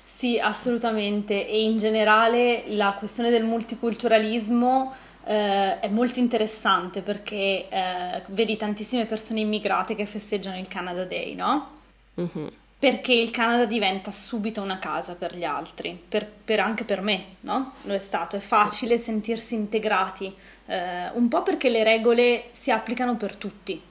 Sì, 0.03 0.39
assolutamente. 0.39 1.47
E 1.47 1.63
in 1.63 1.77
generale 1.77 2.63
la 2.67 2.95
questione 2.97 3.29
del 3.29 3.43
multiculturalismo 3.43 4.93
eh, 5.25 5.79
è 5.79 5.87
molto 5.89 6.19
interessante 6.19 7.01
perché 7.01 7.67
eh, 7.69 8.21
vedi 8.27 8.55
tantissime 8.55 9.05
persone 9.05 9.39
immigrate 9.39 9.95
che 9.95 10.05
festeggiano 10.05 10.57
il 10.57 10.67
Canada 10.67 11.05
Day, 11.05 11.33
no? 11.33 11.71
Mm-hmm 12.19 12.47
perché 12.85 13.13
il 13.13 13.31
Canada 13.31 13.65
diventa 13.65 14.11
subito 14.11 14.61
una 14.61 14.77
casa 14.77 15.15
per 15.15 15.35
gli 15.35 15.43
altri, 15.43 15.99
per, 16.07 16.23
per 16.27 16.59
anche 16.59 16.83
per 16.83 17.01
me, 17.01 17.37
no? 17.39 17.73
Lo 17.81 17.95
è 17.95 17.97
stato, 17.97 18.35
è 18.35 18.39
facile 18.39 18.99
sentirsi 18.99 19.55
integrati, 19.55 20.31
eh, 20.67 21.09
un 21.13 21.27
po' 21.27 21.41
perché 21.41 21.69
le 21.69 21.83
regole 21.83 22.43
si 22.51 22.69
applicano 22.69 23.17
per 23.17 23.37
tutti, 23.37 23.81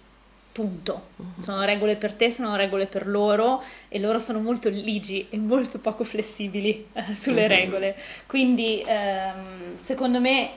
punto. 0.52 1.08
Mhm. 1.16 1.42
Sono 1.42 1.64
regole 1.64 1.96
per 1.96 2.14
te, 2.14 2.30
sono 2.30 2.54
regole 2.54 2.86
per 2.86 3.08
loro 3.08 3.64
e 3.88 3.98
loro 3.98 4.20
sono 4.20 4.38
molto 4.38 4.68
ligi 4.68 5.26
e 5.28 5.38
molto 5.38 5.80
poco 5.80 6.04
flessibili 6.04 6.86
eh, 6.92 7.16
sulle 7.16 7.42
mhm. 7.42 7.48
regole. 7.48 7.96
Quindi 8.26 8.80
ehm, 8.86 9.74
secondo 9.76 10.20
me 10.20 10.52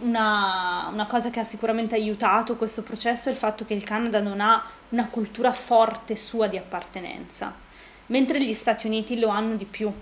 una, 0.00 0.90
una, 0.92 1.06
cosa 1.06 1.30
che 1.30 1.40
ha 1.40 1.44
sicuramente 1.44 1.94
aiutato 1.94 2.56
questo 2.56 2.82
processo 2.82 3.30
è 3.30 3.32
il 3.32 3.38
fatto 3.38 3.64
che 3.64 3.72
il 3.72 3.84
Canada 3.84 4.20
non 4.20 4.42
ha 4.42 4.62
una 4.90 5.06
cultura 5.08 5.52
forte 5.52 6.14
sua 6.16 6.46
di 6.46 6.58
appartenenza, 6.58 7.68
mentre 8.10 8.42
gli 8.42 8.54
Stati 8.54 8.86
Uniti 8.86 9.18
lo 9.18 9.28
hanno 9.28 9.56
di 9.56 9.64
più, 9.64 9.92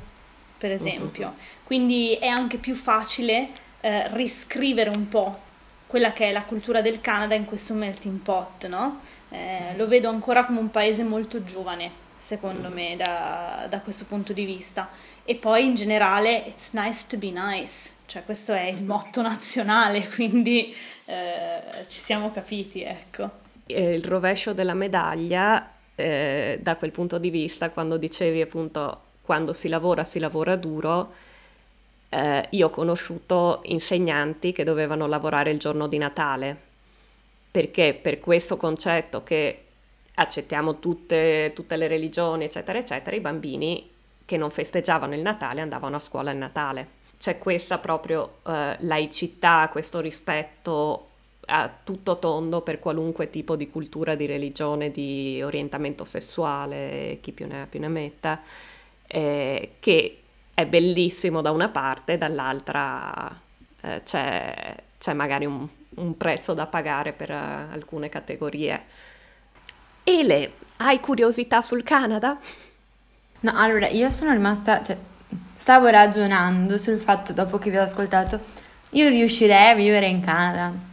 per 0.59 0.71
esempio. 0.71 1.29
Uh-huh. 1.29 1.35
Quindi 1.65 2.15
è 2.15 2.27
anche 2.27 2.59
più 2.59 2.75
facile 2.75 3.49
eh, 3.81 4.09
riscrivere 4.15 4.91
un 4.91 5.09
po' 5.09 5.47
quella 5.87 6.13
che 6.13 6.29
è 6.29 6.33
la 6.33 6.43
cultura 6.43 6.83
del 6.83 7.01
Canada 7.01 7.35
in 7.35 7.47
questo 7.47 7.73
melting 7.73 8.19
pot, 8.19 8.67
no? 8.67 9.01
Eh, 9.31 9.75
lo 9.77 9.87
vedo 9.89 10.09
ancora 10.09 10.45
come 10.45 10.59
un 10.59 10.71
paese 10.71 11.03
molto 11.03 11.43
giovane, 11.45 11.91
secondo 12.17 12.69
me, 12.69 12.95
da, 12.97 13.67
da 13.69 13.81
questo 13.81 14.05
punto 14.05 14.33
di 14.33 14.45
vista. 14.45 14.91
E 15.25 15.37
poi 15.37 15.65
in 15.65 15.75
generale, 15.75 16.45
it's 16.47 16.71
nice 16.73 17.05
to 17.09 17.17
be 17.17 17.31
nice 17.31 17.97
cioè 18.09 18.25
questo 18.25 18.55
è 18.55 18.63
il 18.63 18.83
motto 18.83 19.21
nazionale, 19.21 20.09
quindi 20.15 20.75
eh, 21.05 21.61
ci 21.89 22.01
siamo 22.01 22.33
capiti, 22.33 22.83
ecco. 22.83 23.31
Il 23.67 24.03
rovescio 24.03 24.55
della 24.55 24.73
medaglia, 24.73 25.71
eh, 25.99 26.59
da 26.63 26.77
quel 26.77 26.93
punto 26.93 27.19
di 27.19 27.29
vista, 27.29 27.71
quando 27.71 27.97
dicevi 27.97 28.41
appunto 28.41 29.01
quando 29.23 29.53
si 29.53 29.69
lavora 29.69 30.05
si 30.05 30.21
lavora 30.21 30.55
duro, 30.55 31.13
eh, 32.09 32.47
io 32.51 32.67
ho 32.69 32.71
conosciuto 32.71 33.61
insegnanti 33.65 34.53
che 34.53 34.63
dovevano 34.63 35.09
lavorare 35.09 35.51
il 35.51 35.59
giorno 35.59 35.89
di 35.89 35.99
Natale, 35.99 36.57
perché 37.51 37.99
per 38.01 38.21
questo 38.21 38.57
concetto 38.57 39.25
che 39.25 39.65
accettiamo 40.15 40.79
tutte, 40.79 41.51
tutte 41.53 41.77
le 41.77 41.89
religioni, 41.89 42.45
eccetera, 42.45 42.79
eccetera, 42.79 43.17
i 43.17 43.21
bambini 43.21 43.91
che 44.25 44.37
non 44.37 44.51
festeggiavano 44.51 45.15
il 45.15 45.21
Natale 45.21 45.61
andavano 45.63 45.97
a 45.97 46.01
scuola 46.01 46.31
il 46.31 46.39
Natale. 46.39 46.97
C'è 47.19 47.39
questa 47.39 47.79
proprio 47.79 48.37
eh, 48.47 48.77
laicità, 48.81 49.69
questo 49.71 49.99
rispetto 49.99 51.08
a 51.51 51.71
tutto 51.83 52.19
tondo 52.19 52.61
per 52.61 52.79
qualunque 52.79 53.31
tipo 53.31 53.57
di 53.57 53.71
cultura, 53.71 54.15
di 54.15 54.27
religione, 54.27 54.91
di 54.91 55.41
orientamento 55.43 56.05
sessuale, 56.05 57.19
chi 57.23 57.33
più 57.33 57.47
ne 57.47 57.63
ha 57.63 57.67
più 57.67 57.81
ne 57.81 57.89
metta, 57.89 58.41
eh, 59.07 59.73
che 59.81 60.19
è 60.53 60.67
bellissimo 60.67 61.41
da 61.41 61.51
una 61.51 61.69
parte, 61.69 62.19
dall'altra 62.19 63.41
eh, 63.81 64.03
c'è, 64.05 64.77
c'è, 64.99 65.13
magari 65.15 65.47
un, 65.47 65.67
un, 65.97 66.17
prezzo 66.17 66.53
da 66.53 66.67
pagare 66.67 67.13
per 67.13 67.31
uh, 67.31 67.73
alcune 67.73 68.09
categorie. 68.09 68.83
Ele, 70.05 70.53
hai 70.79 71.01
curiosità 71.01 71.63
sul 71.63 71.83
Canada? 71.83 72.39
No, 73.41 73.53
allora 73.55 73.89
io 73.89 74.11
sono 74.11 74.33
rimasta, 74.33 74.83
cioè, 74.83 74.97
stavo 75.55 75.87
ragionando 75.89 76.77
sul 76.77 76.99
fatto, 76.99 77.33
dopo 77.33 77.59
che 77.59 77.71
vi 77.71 77.77
ho 77.77 77.83
ascoltato, 77.83 78.41
io 78.91 79.09
riuscirei 79.09 79.71
a 79.71 79.75
vivere 79.75 80.09
in 80.09 80.21
Canada? 80.21 80.88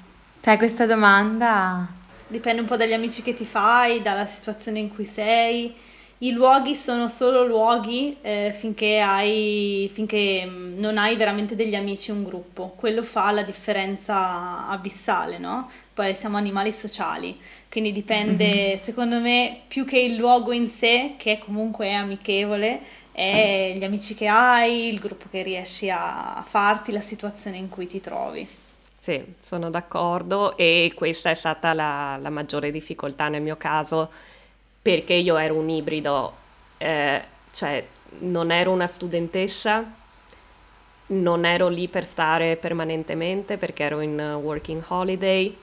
Cioè, 0.45 0.57
questa 0.57 0.85
domanda... 0.85 1.87
Dipende 2.27 2.61
un 2.61 2.67
po' 2.67 2.77
dagli 2.77 2.93
amici 2.93 3.23
che 3.23 3.33
ti 3.33 3.45
fai, 3.45 4.03
dalla 4.03 4.27
situazione 4.27 4.77
in 4.77 4.93
cui 4.93 5.03
sei. 5.03 5.73
I 6.19 6.31
luoghi 6.33 6.75
sono 6.75 7.07
solo 7.07 7.43
luoghi 7.43 8.17
eh, 8.21 8.55
finché, 8.55 8.99
hai, 8.99 9.89
finché 9.91 10.45
mm, 10.45 10.77
non 10.77 10.99
hai 10.99 11.15
veramente 11.15 11.55
degli 11.55 11.73
amici, 11.73 12.11
un 12.11 12.23
gruppo. 12.23 12.75
Quello 12.77 13.01
fa 13.01 13.31
la 13.31 13.41
differenza 13.41 14.67
abissale, 14.67 15.39
no? 15.39 15.67
Poi 15.91 16.13
siamo 16.13 16.37
animali 16.37 16.71
sociali, 16.71 17.35
quindi 17.67 17.91
dipende, 17.91 18.45
mm-hmm. 18.45 18.77
secondo 18.77 19.19
me, 19.19 19.61
più 19.67 19.83
che 19.83 19.97
il 19.97 20.13
luogo 20.13 20.51
in 20.51 20.67
sé, 20.67 21.15
che 21.17 21.39
comunque 21.39 21.87
è 21.87 21.93
amichevole, 21.93 22.81
è 23.11 23.73
gli 23.75 23.83
amici 23.83 24.13
che 24.13 24.27
hai, 24.27 24.89
il 24.89 24.99
gruppo 24.99 25.25
che 25.31 25.41
riesci 25.41 25.89
a 25.89 26.45
farti, 26.47 26.91
la 26.91 27.01
situazione 27.01 27.57
in 27.57 27.67
cui 27.67 27.87
ti 27.87 27.99
trovi. 27.99 28.47
Sì, 29.05 29.23
sono 29.39 29.69
d'accordo 29.69 30.57
e 30.57 30.91
questa 30.95 31.29
è 31.29 31.35
stata 31.35 31.73
la, 31.73 32.17
la 32.19 32.31
maggiore 32.31 32.71
difficoltà 32.71 33.27
nel 33.29 33.43
mio 33.43 33.55
caso 33.55 34.09
perché 34.81 35.13
io 35.13 35.37
ero 35.37 35.53
un 35.53 35.69
ibrido, 35.69 36.33
eh, 36.79 37.23
cioè 37.51 37.85
non 38.21 38.49
ero 38.49 38.71
una 38.71 38.87
studentessa, 38.87 39.83
non 41.07 41.45
ero 41.45 41.67
lì 41.67 41.87
per 41.87 42.03
stare 42.03 42.55
permanentemente 42.57 43.57
perché 43.57 43.83
ero 43.83 43.99
in 44.01 44.39
working 44.41 44.83
holiday, 44.87 45.55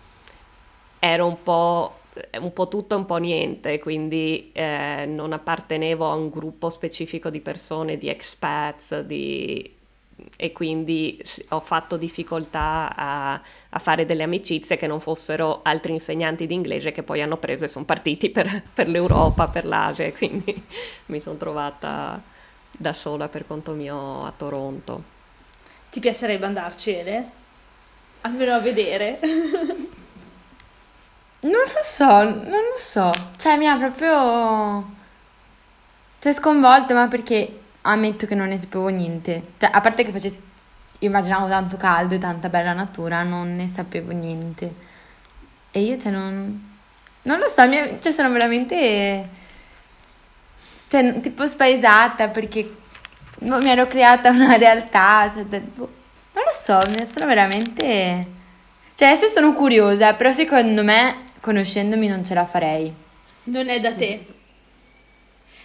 ero 0.98 1.26
un 1.26 1.42
po' 1.42 1.96
un 2.40 2.52
po' 2.52 2.68
tutto 2.68 2.94
un 2.94 3.06
po' 3.06 3.16
niente, 3.16 3.78
quindi 3.78 4.50
eh, 4.52 5.04
non 5.06 5.32
appartenevo 5.32 6.08
a 6.10 6.14
un 6.14 6.28
gruppo 6.28 6.68
specifico 6.68 7.30
di 7.30 7.40
persone, 7.40 7.96
di 7.96 8.08
expats, 8.08 9.00
di 9.00 9.76
e 10.36 10.52
quindi 10.52 11.22
ho 11.48 11.60
fatto 11.60 11.96
difficoltà 11.96 12.92
a, 12.94 13.32
a, 13.68 13.78
fare 13.78 14.04
delle 14.04 14.22
amicizie 14.22 14.76
che 14.76 14.86
non 14.86 15.00
fossero 15.00 15.60
altri 15.62 15.92
insegnanti 15.92 16.46
di 16.46 16.54
inglese 16.54 16.92
che 16.92 17.02
poi 17.02 17.22
hanno 17.22 17.36
preso 17.36 17.64
e 17.64 17.68
sono 17.68 17.84
partiti 17.84 18.30
per, 18.30 18.62
per 18.72 18.88
l'Europa, 18.88 19.48
per 19.48 19.64
l'Asia, 19.64 20.06
e 20.06 20.12
quindi 20.12 20.64
mi 21.06 21.20
sono 21.20 21.36
trovata 21.36 22.20
da 22.70 22.92
sola 22.92 23.28
per 23.28 23.46
conto 23.46 23.72
mio 23.72 24.24
a 24.24 24.32
Toronto. 24.36 25.02
Ti 25.90 26.00
piacerebbe 26.00 26.46
andarci, 26.46 26.90
Ele? 26.90 27.30
Almeno 28.22 28.54
a 28.54 28.58
vedere. 28.60 29.18
non 31.40 31.52
lo 31.52 31.82
so, 31.82 32.22
non 32.22 32.50
lo 32.50 32.76
so. 32.76 33.10
Cioè, 33.36 33.56
mi 33.56 33.66
ha 33.68 33.76
proprio... 33.76 35.00
Cioè, 36.18 36.32
sconvolto, 36.32 36.94
ma 36.94 37.08
perché 37.08 37.61
ammetto 37.82 38.26
che 38.26 38.34
non 38.34 38.48
ne 38.48 38.58
sapevo 38.58 38.88
niente. 38.88 39.52
Cioè, 39.58 39.70
a 39.72 39.80
parte 39.80 40.04
che 40.04 40.10
facessi... 40.10 40.50
Immaginavo 41.00 41.48
tanto 41.48 41.76
caldo 41.76 42.14
e 42.14 42.18
tanta 42.18 42.48
bella 42.48 42.72
natura, 42.72 43.24
non 43.24 43.56
ne 43.56 43.66
sapevo 43.66 44.12
niente. 44.12 44.74
E 45.72 45.80
io, 45.80 45.96
cioè, 45.96 46.12
non... 46.12 46.70
Non 47.22 47.38
lo 47.38 47.46
so, 47.46 47.66
mi... 47.66 47.98
cioè, 48.00 48.12
sono 48.12 48.30
veramente... 48.30 49.28
Cioè, 50.88 51.20
tipo 51.20 51.46
spaesata 51.46 52.28
perché 52.28 52.76
mi 53.40 53.70
ero 53.70 53.86
creata 53.86 54.30
una 54.30 54.56
realtà, 54.58 55.28
cioè, 55.30 55.44
boh, 55.44 56.00
non 56.34 56.44
lo 56.44 56.52
so, 56.52 56.80
sono 57.04 57.26
veramente... 57.26 58.40
Cioè, 58.94 59.08
adesso 59.08 59.26
sono 59.26 59.52
curiosa, 59.54 60.14
però 60.14 60.30
secondo 60.30 60.84
me, 60.84 61.16
conoscendomi, 61.40 62.06
non 62.06 62.24
ce 62.24 62.34
la 62.34 62.44
farei. 62.44 62.94
Non 63.44 63.68
è 63.68 63.80
da 63.80 63.94
te. 63.94 64.26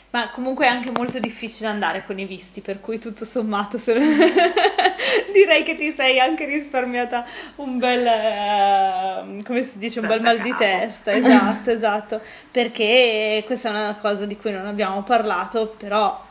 Ma 0.10 0.30
comunque 0.30 0.66
è 0.66 0.70
anche 0.70 0.92
molto 0.92 1.20
difficile 1.20 1.68
andare 1.68 2.06
con 2.06 2.18
i 2.18 2.26
visti, 2.26 2.62
per 2.62 2.80
cui 2.80 2.98
tutto 2.98 3.26
sommato 3.26 3.78
se... 3.78 3.94
direi 5.32 5.64
che 5.64 5.76
ti 5.76 5.92
sei 5.92 6.20
anche 6.20 6.46
risparmiata 6.46 7.26
un 7.56 7.78
bel, 7.78 8.06
uh, 8.06 9.44
come 9.44 9.64
si 9.64 9.78
dice, 9.78 10.00
un 10.00 10.08
bel 10.08 10.22
mal 10.22 10.40
di 10.40 10.54
testa. 10.56 11.12
Esatto, 11.14 11.70
esatto. 11.70 12.22
Perché 12.52 13.44
questa 13.46 13.70
è 13.70 13.72
una 13.72 13.96
cosa 13.96 14.26
di 14.26 14.38
cui 14.38 14.52
non 14.52 14.66
abbiamo 14.66 15.04
parlato, 15.04 15.68
però 15.78 16.26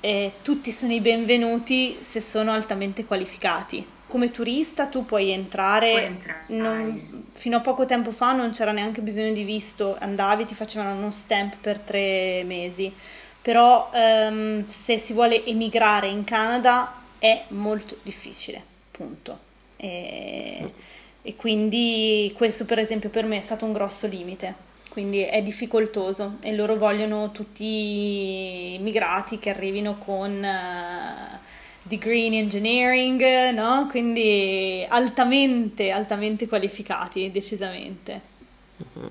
eh, 0.00 0.32
tutti 0.42 0.70
sono 0.70 0.92
i 0.92 1.00
benvenuti 1.00 1.98
se 2.00 2.20
sono 2.20 2.52
altamente 2.52 3.04
qualificati. 3.04 3.98
Come 4.10 4.30
turista 4.30 4.86
tu 4.86 5.04
puoi 5.04 5.30
entrare, 5.30 5.90
puoi 5.90 6.04
entrare. 6.04 6.44
Non, 6.48 7.24
fino 7.32 7.56
a 7.56 7.60
poco 7.60 7.86
tempo 7.86 8.10
fa 8.10 8.32
non 8.32 8.50
c'era 8.50 8.72
neanche 8.72 9.00
bisogno 9.00 9.32
di 9.32 9.44
visto, 9.44 9.96
andavi, 9.98 10.44
ti 10.44 10.54
facevano 10.54 10.98
uno 10.98 11.10
stamp 11.12 11.56
per 11.60 11.78
tre 11.78 12.42
mesi, 12.44 12.92
però 13.40 13.88
um, 13.94 14.66
se 14.66 14.98
si 14.98 15.12
vuole 15.12 15.44
emigrare 15.46 16.08
in 16.08 16.24
Canada 16.24 16.92
è 17.18 17.44
molto 17.48 17.98
difficile, 18.02 18.60
punto. 18.90 19.48
E, 19.76 20.72
e 21.22 21.36
quindi 21.36 22.34
questo 22.36 22.64
per 22.64 22.78
esempio 22.78 23.08
per 23.10 23.24
me 23.24 23.38
è 23.38 23.40
stato 23.40 23.64
un 23.64 23.72
grosso 23.72 24.06
limite 24.06 24.68
quindi 24.90 25.20
è 25.22 25.40
difficoltoso 25.40 26.38
e 26.42 26.52
loro 26.52 26.74
vogliono 26.76 27.30
tutti 27.30 27.64
i 27.64 28.74
immigrati 28.74 29.38
che 29.38 29.48
arrivino 29.50 29.98
con 29.98 30.42
uh, 30.42 31.38
degree 31.82 32.26
in 32.26 32.34
engineering, 32.34 33.50
no? 33.50 33.86
Quindi 33.88 34.84
altamente, 34.88 35.90
altamente 35.90 36.48
qualificati, 36.48 37.30
decisamente. 37.30 38.20
Mm-hmm. 38.82 39.08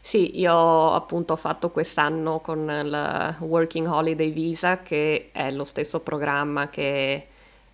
Sì, 0.00 0.38
io 0.40 0.94
appunto 0.94 1.34
ho 1.34 1.36
fatto 1.36 1.70
quest'anno 1.70 2.40
con 2.40 2.60
il 2.60 3.36
Working 3.40 3.86
Holiday 3.86 4.30
Visa, 4.30 4.78
che 4.78 5.28
è 5.32 5.50
lo 5.50 5.64
stesso 5.64 6.00
programma 6.00 6.70
che, 6.70 7.26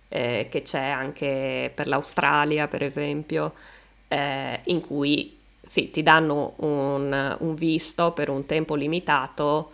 eh, 0.09 0.47
che 0.49 0.61
c'è 0.61 0.85
anche 0.85 1.71
per 1.73 1.87
l'Australia, 1.87 2.67
per 2.67 2.83
esempio, 2.83 3.53
eh, 4.09 4.59
in 4.65 4.81
cui 4.81 5.37
sì, 5.65 5.91
ti 5.91 6.03
danno 6.03 6.53
un, 6.57 7.37
un 7.39 7.55
visto 7.55 8.11
per 8.11 8.29
un 8.29 8.45
tempo 8.45 8.75
limitato, 8.75 9.71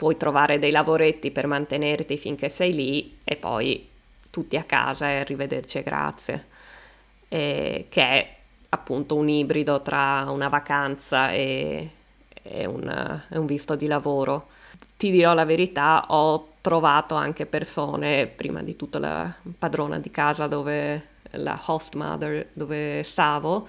puoi 0.00 0.16
trovare 0.16 0.58
dei 0.58 0.70
lavoretti 0.70 1.30
per 1.30 1.46
mantenerti 1.46 2.16
finché 2.16 2.48
sei 2.48 2.72
lì 2.72 3.18
e 3.22 3.36
poi 3.36 3.86
tutti 4.30 4.56
a 4.56 4.62
casa 4.62 5.10
e 5.10 5.18
arrivederci 5.18 5.76
e 5.76 5.82
grazie. 5.82 6.46
E, 7.28 7.84
che 7.90 8.02
è 8.02 8.36
appunto 8.70 9.16
un 9.16 9.28
ibrido 9.28 9.82
tra 9.82 10.24
una 10.30 10.48
vacanza 10.48 11.30
e, 11.32 11.90
e, 12.40 12.64
un, 12.64 12.88
e, 13.28 13.36
un, 13.36 13.44
visto 13.44 13.76
di 13.76 13.86
lavoro. 13.86 14.46
Ti 14.96 15.10
dirò 15.10 15.34
la 15.34 15.44
verità, 15.44 16.06
ho 16.08 16.52
trovato 16.62 17.14
anche 17.14 17.44
persone, 17.44 18.26
prima 18.26 18.62
di 18.62 18.76
tutto 18.76 18.98
la 18.98 19.30
padrona 19.58 19.98
di 19.98 20.10
casa 20.10 20.46
dove 20.46 21.08
la 21.32 21.60
host 21.66 21.94
mother 21.96 22.48
dove 22.54 23.02
stavo, 23.02 23.68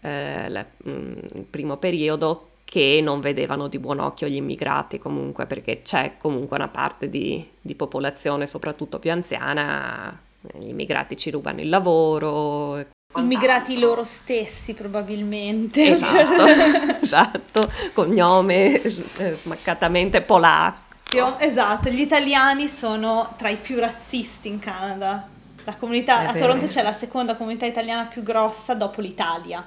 eh, 0.00 0.48
la, 0.48 0.66
mh, 0.76 0.90
mm, 0.90 1.18
il 1.34 1.46
primo 1.48 1.76
periodo 1.76 2.48
che 2.72 3.00
non 3.02 3.20
vedevano 3.20 3.68
di 3.68 3.78
buon 3.78 4.00
occhio 4.00 4.28
gli 4.28 4.36
immigrati 4.36 4.98
comunque 4.98 5.44
perché 5.44 5.82
c'è 5.82 6.14
comunque 6.16 6.56
una 6.56 6.68
parte 6.68 7.10
di, 7.10 7.46
di 7.60 7.74
popolazione 7.74 8.46
soprattutto 8.46 8.98
più 8.98 9.12
anziana, 9.12 10.18
gli 10.58 10.68
immigrati 10.68 11.18
ci 11.18 11.30
rubano 11.30 11.60
il 11.60 11.68
lavoro. 11.68 12.82
Immigrati 13.16 13.78
loro 13.78 14.04
stessi 14.04 14.72
probabilmente. 14.72 15.96
Esatto, 15.96 16.46
esatto. 17.02 17.70
cognome 17.92 18.80
eh, 18.80 19.32
smaccatamente 19.32 20.22
polacco. 20.22 21.38
Esatto, 21.40 21.90
gli 21.90 22.00
italiani 22.00 22.68
sono 22.68 23.34
tra 23.36 23.50
i 23.50 23.56
più 23.56 23.78
razzisti 23.78 24.48
in 24.48 24.58
Canada. 24.58 25.28
La 25.64 25.74
comunità, 25.74 26.26
a 26.26 26.32
Toronto 26.32 26.64
c'è 26.64 26.82
la 26.82 26.94
seconda 26.94 27.36
comunità 27.36 27.66
italiana 27.66 28.06
più 28.06 28.22
grossa 28.22 28.72
dopo 28.72 29.02
l'Italia 29.02 29.62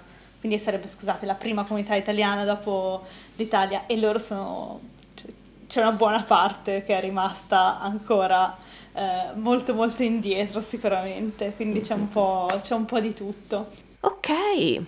quindi 0.45 0.61
sarebbe, 0.61 0.87
scusate, 0.87 1.25
la 1.25 1.33
prima 1.33 1.63
comunità 1.63 1.95
italiana 1.95 2.43
dopo 2.43 3.03
l'Italia 3.35 3.87
e 3.87 3.97
loro 3.97 4.19
sono, 4.19 4.79
cioè, 5.15 5.31
c'è 5.65 5.81
una 5.81 5.93
buona 5.93 6.21
parte 6.21 6.83
che 6.83 6.95
è 6.95 7.01
rimasta 7.01 7.79
ancora 7.81 8.55
eh, 8.93 9.31
molto 9.33 9.73
molto 9.73 10.03
indietro 10.03 10.61
sicuramente, 10.61 11.53
quindi 11.55 11.81
c'è 11.81 11.95
un 11.95 12.09
po', 12.09 12.47
c'è 12.61 12.75
un 12.75 12.85
po 12.85 12.99
di 12.99 13.11
tutto. 13.15 13.71
Ok. 14.01 14.83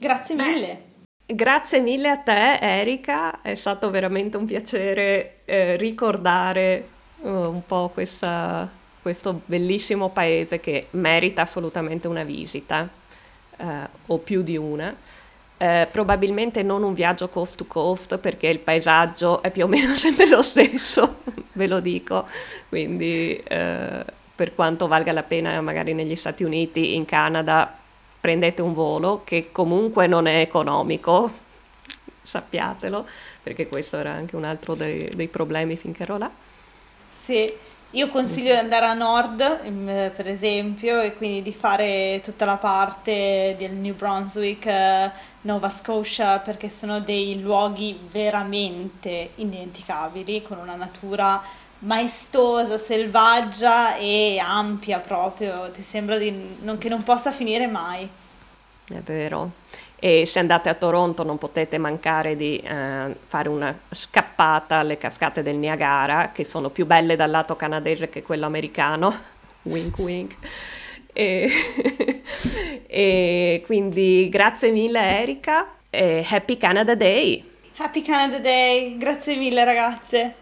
Grazie 0.00 0.34
mille. 0.34 0.82
Grazie 1.24 1.80
mille 1.80 2.08
a 2.08 2.16
te 2.16 2.58
Erika, 2.58 3.42
è 3.42 3.54
stato 3.54 3.90
veramente 3.90 4.38
un 4.38 4.44
piacere 4.44 5.42
eh, 5.44 5.76
ricordare 5.76 6.88
uh, 7.18 7.28
un 7.28 7.62
po' 7.64 7.92
questa, 7.94 8.68
questo 9.00 9.40
bellissimo 9.44 10.08
paese 10.08 10.58
che 10.58 10.88
merita 10.90 11.42
assolutamente 11.42 12.08
una 12.08 12.24
visita 12.24 13.00
eh, 13.56 13.88
o 14.06 14.18
più 14.18 14.42
di 14.42 14.56
una. 14.56 14.94
Eh, 15.56 15.86
probabilmente 15.92 16.62
non 16.64 16.82
un 16.82 16.92
viaggio 16.92 17.28
coast 17.28 17.56
to 17.56 17.66
coast 17.66 18.18
perché 18.18 18.48
il 18.48 18.58
paesaggio 18.58 19.42
è 19.42 19.50
più 19.52 19.64
o 19.64 19.68
meno 19.68 19.94
sempre 19.96 20.28
lo 20.28 20.42
stesso, 20.42 21.18
ve 21.52 21.68
lo 21.68 21.78
dico, 21.78 22.26
quindi 22.68 23.36
eh, 23.36 24.04
per 24.34 24.54
quanto 24.56 24.88
valga 24.88 25.12
la 25.12 25.22
pena 25.22 25.60
magari 25.60 25.94
negli 25.94 26.16
Stati 26.16 26.42
Uniti, 26.42 26.96
in 26.96 27.04
Canada, 27.04 27.78
prendete 28.20 28.60
un 28.60 28.72
volo 28.72 29.22
che 29.24 29.50
comunque 29.52 30.08
non 30.08 30.26
è 30.26 30.40
economico, 30.40 31.30
sappiatelo, 32.24 33.06
perché 33.42 33.68
questo 33.68 33.98
era 33.98 34.10
anche 34.10 34.34
un 34.34 34.44
altro 34.44 34.74
dei, 34.74 35.10
dei 35.14 35.28
problemi 35.28 35.76
finché 35.76 36.02
ero 36.02 36.18
là. 36.18 36.30
Sì, 37.16 37.52
io 37.94 38.08
consiglio 38.08 38.52
di 38.52 38.58
andare 38.58 38.86
a 38.86 38.94
nord, 38.94 40.10
per 40.12 40.26
esempio, 40.26 41.00
e 41.00 41.14
quindi 41.14 41.42
di 41.42 41.52
fare 41.52 42.20
tutta 42.24 42.46
la 42.46 42.56
parte 42.56 43.54
del 43.58 43.72
New 43.72 43.94
Brunswick, 43.94 44.64
eh, 44.64 45.10
Nova 45.42 45.68
Scotia, 45.68 46.38
perché 46.38 46.70
sono 46.70 47.00
dei 47.00 47.40
luoghi 47.40 47.98
veramente 48.10 49.32
indimenticabili, 49.34 50.42
con 50.42 50.56
una 50.58 50.74
natura 50.74 51.42
maestosa, 51.80 52.78
selvaggia 52.78 53.96
e 53.96 54.38
ampia 54.38 54.98
proprio. 54.98 55.70
Ti 55.70 55.82
sembra 55.82 56.16
di 56.16 56.56
non, 56.62 56.78
che 56.78 56.88
non 56.88 57.02
possa 57.02 57.30
finire 57.30 57.66
mai. 57.66 58.08
È 58.88 59.00
vero 59.00 59.50
e 60.04 60.26
se 60.26 60.40
andate 60.40 60.68
a 60.68 60.74
Toronto 60.74 61.22
non 61.22 61.38
potete 61.38 61.78
mancare 61.78 62.34
di 62.34 62.56
eh, 62.58 63.14
fare 63.24 63.48
una 63.48 63.72
scappata 63.88 64.78
alle 64.78 64.98
cascate 64.98 65.42
del 65.42 65.54
Niagara, 65.54 66.32
che 66.32 66.42
sono 66.44 66.70
più 66.70 66.86
belle 66.86 67.14
dal 67.14 67.30
lato 67.30 67.54
canadese 67.54 68.08
che 68.08 68.24
quello 68.24 68.46
americano, 68.46 69.14
wink 69.62 69.96
wink. 69.98 70.34
E, 71.12 71.48
e 72.88 73.62
quindi 73.64 74.28
grazie 74.28 74.72
mille 74.72 74.98
Erika 75.20 75.74
e 75.88 76.26
Happy 76.28 76.56
Canada 76.56 76.96
Day! 76.96 77.48
Happy 77.76 78.02
Canada 78.02 78.40
Day, 78.40 78.96
grazie 78.96 79.36
mille 79.36 79.62
ragazze! 79.62 80.34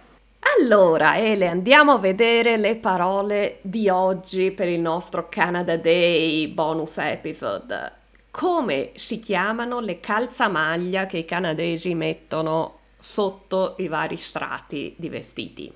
Allora, 0.58 1.18
Ele, 1.18 1.46
andiamo 1.46 1.92
a 1.92 1.98
vedere 1.98 2.56
le 2.56 2.76
parole 2.76 3.58
di 3.60 3.90
oggi 3.90 4.52
per 4.52 4.68
il 4.68 4.80
nostro 4.80 5.28
Canada 5.28 5.76
Day 5.76 6.48
bonus 6.48 6.96
episode 6.96 7.98
come 8.30 8.92
si 8.94 9.18
chiamano 9.18 9.80
le 9.80 10.00
calzamaglia 10.00 11.06
che 11.06 11.18
i 11.18 11.24
canadesi 11.24 11.94
mettono 11.94 12.78
sotto 12.98 13.74
i 13.78 13.88
vari 13.88 14.16
strati 14.16 14.94
di 14.96 15.08
vestiti? 15.08 15.72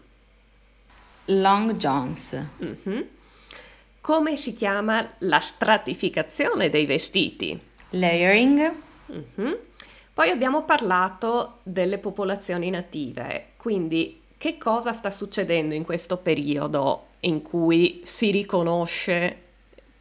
Long 1.26 1.74
Johns. 1.76 2.40
Mm-hmm. 2.62 3.00
come 4.00 4.36
si 4.36 4.52
chiama 4.52 5.14
la 5.20 5.40
stratificazione 5.40 6.68
dei 6.68 6.84
vestiti? 6.84 7.58
Layering. 7.90 8.72
Mm-hmm. 9.10 9.52
Poi 10.12 10.28
abbiamo 10.28 10.64
parlato 10.64 11.60
delle 11.62 11.98
popolazioni 11.98 12.70
native, 12.70 13.52
quindi 13.56 14.20
che 14.36 14.58
cosa 14.58 14.92
sta 14.92 15.10
succedendo 15.10 15.74
in 15.74 15.84
questo 15.84 16.18
periodo 16.18 17.06
in 17.20 17.40
cui 17.40 18.02
si 18.04 18.30
riconosce 18.30 19.43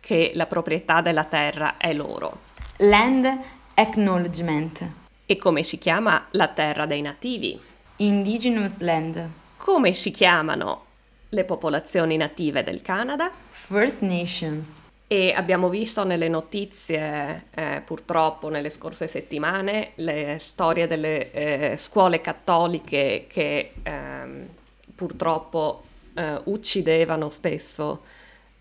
che 0.05 0.31
la 0.33 0.47
proprietà 0.47 0.99
della 0.99 1.23
terra 1.23 1.77
è 1.77 1.93
loro? 1.93 2.39
Land 2.79 3.39
Acknowledgement. 3.73 4.85
E 5.25 5.37
come 5.37 5.63
si 5.63 5.77
chiama 5.77 6.27
la 6.31 6.49
terra 6.49 6.85
dei 6.85 6.99
nativi? 6.99 7.57
Indigenous 7.97 8.79
Land. 8.79 9.29
Come 9.55 9.93
si 9.93 10.11
chiamano 10.11 10.83
le 11.29 11.45
popolazioni 11.45 12.17
native 12.17 12.63
del 12.63 12.81
Canada? 12.81 13.31
First 13.49 14.01
Nations. 14.01 14.83
E 15.07 15.31
abbiamo 15.31 15.69
visto 15.69 16.03
nelle 16.03 16.27
notizie, 16.27 17.45
eh, 17.53 17.81
purtroppo 17.85 18.49
nelle 18.49 18.69
scorse 18.69 19.07
settimane, 19.07 19.91
le 19.95 20.37
storie 20.37 20.85
delle 20.85 21.31
eh, 21.31 21.77
scuole 21.77 22.19
cattoliche 22.19 23.27
che 23.29 23.71
ehm, 23.81 24.47
purtroppo 24.93 25.83
eh, 26.13 26.41
uccidevano 26.43 27.29
spesso 27.29 28.01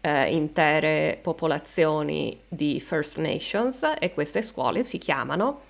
eh, 0.02 0.34
intere 0.34 1.18
popolazioni 1.22 2.38
di 2.46 2.78
First 2.80 3.18
Nations 3.18 3.94
e 3.98 4.12
queste 4.12 4.42
scuole 4.42 4.84
si 4.84 4.98
chiamano 4.98 5.60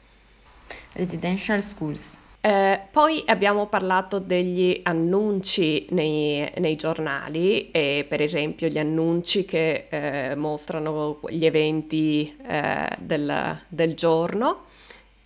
Residential 0.95 1.63
Schools. 1.63 2.19
Eh, 2.41 2.81
poi 2.91 3.23
abbiamo 3.27 3.67
parlato 3.67 4.19
degli 4.19 4.81
annunci 4.83 5.87
nei, 5.91 6.51
nei 6.57 6.75
giornali, 6.75 7.71
e 7.71 8.05
per 8.09 8.21
esempio 8.21 8.67
gli 8.67 8.79
annunci 8.79 9.45
che 9.45 9.87
eh, 9.89 10.35
mostrano 10.35 11.21
gli 11.29 11.47
eventi 11.47 12.37
eh, 12.45 12.89
del, 12.99 13.61
del 13.69 13.95
giorno 13.95 14.65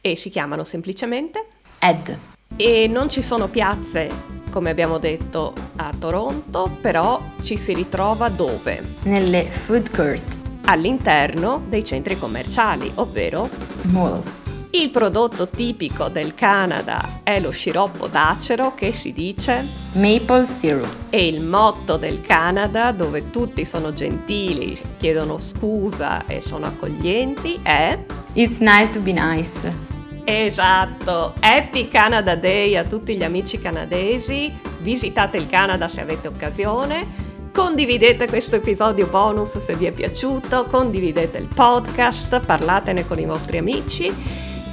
e 0.03 0.15
si 0.15 0.29
chiamano 0.29 0.63
semplicemente 0.65 1.47
Ed. 1.79 2.19
E 2.57 2.87
non 2.87 3.09
ci 3.09 3.23
sono 3.23 3.49
piazze, 3.49 4.09
come 4.57 4.71
abbiamo 4.71 4.97
detto, 4.97 5.53
a 5.77 5.93
Toronto, 5.99 6.79
però 6.81 7.21
ci 7.43 7.59
si 7.59 7.75
ritrova 7.75 8.31
dove? 8.31 8.83
Nelle 9.03 9.51
food 9.51 9.95
court. 9.95 10.39
All'interno 10.65 11.63
dei 11.69 11.85
centri 11.85 12.19
commerciali, 12.19 12.91
ovvero 12.95 13.51
mall. 13.83 14.23
Il 14.71 14.89
prodotto 14.89 15.51
tipico 15.51 16.09
del 16.09 16.35
Canada 16.35 17.21
è 17.23 17.39
lo 17.39 17.51
sciroppo 17.51 18.07
d'acero 18.07 18.75
che 18.75 18.93
si 18.93 19.13
dice 19.13 19.63
Maple 19.93 20.47
syrup. 20.47 20.89
E 21.11 21.29
il 21.29 21.43
motto 21.43 21.99
del 21.99 22.23
Canada, 22.23 22.93
dove 22.93 23.29
tutti 23.29 23.67
sono 23.67 23.93
gentili, 23.93 24.81
chiedono 24.97 25.37
scusa 25.37 26.25
e 26.27 26.41
sono 26.41 26.65
accoglienti, 26.65 27.61
è 27.63 27.99
It's 28.33 28.61
nice 28.61 28.89
to 28.89 29.01
be 29.01 29.13
nice. 29.13 29.86
Esatto, 30.29 31.35
Happy 31.39 31.87
Canada 31.87 32.35
Day 32.35 32.75
a 32.75 32.83
tutti 32.83 33.17
gli 33.17 33.23
amici 33.23 33.61
canadesi, 33.61 34.53
visitate 34.81 35.37
il 35.37 35.49
Canada 35.49 35.87
se 35.87 36.01
avete 36.01 36.27
occasione, 36.27 37.51
condividete 37.53 38.27
questo 38.27 38.57
episodio 38.57 39.07
bonus 39.07 39.59
se 39.59 39.77
vi 39.77 39.87
è 39.87 39.93
piaciuto, 39.93 40.65
condividete 40.65 41.39
il 41.39 41.47
podcast, 41.47 42.41
parlatene 42.41 43.07
con 43.07 43.21
i 43.21 43.25
vostri 43.25 43.59
amici. 43.59 44.13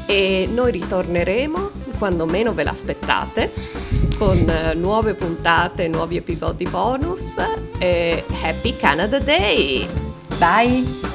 E 0.07 0.49
noi 0.51 0.71
ritorneremo 0.71 1.69
quando 1.99 2.25
meno 2.25 2.51
ve 2.53 2.63
l'aspettate 2.63 3.51
con 4.17 4.49
eh, 4.49 4.73
nuove 4.73 5.13
puntate, 5.13 5.87
nuovi 5.87 6.17
episodi 6.17 6.67
bonus. 6.67 7.35
E 7.77 8.23
Happy 8.41 8.75
Canada 8.75 9.19
Day! 9.19 9.87
Bye! 10.39 11.12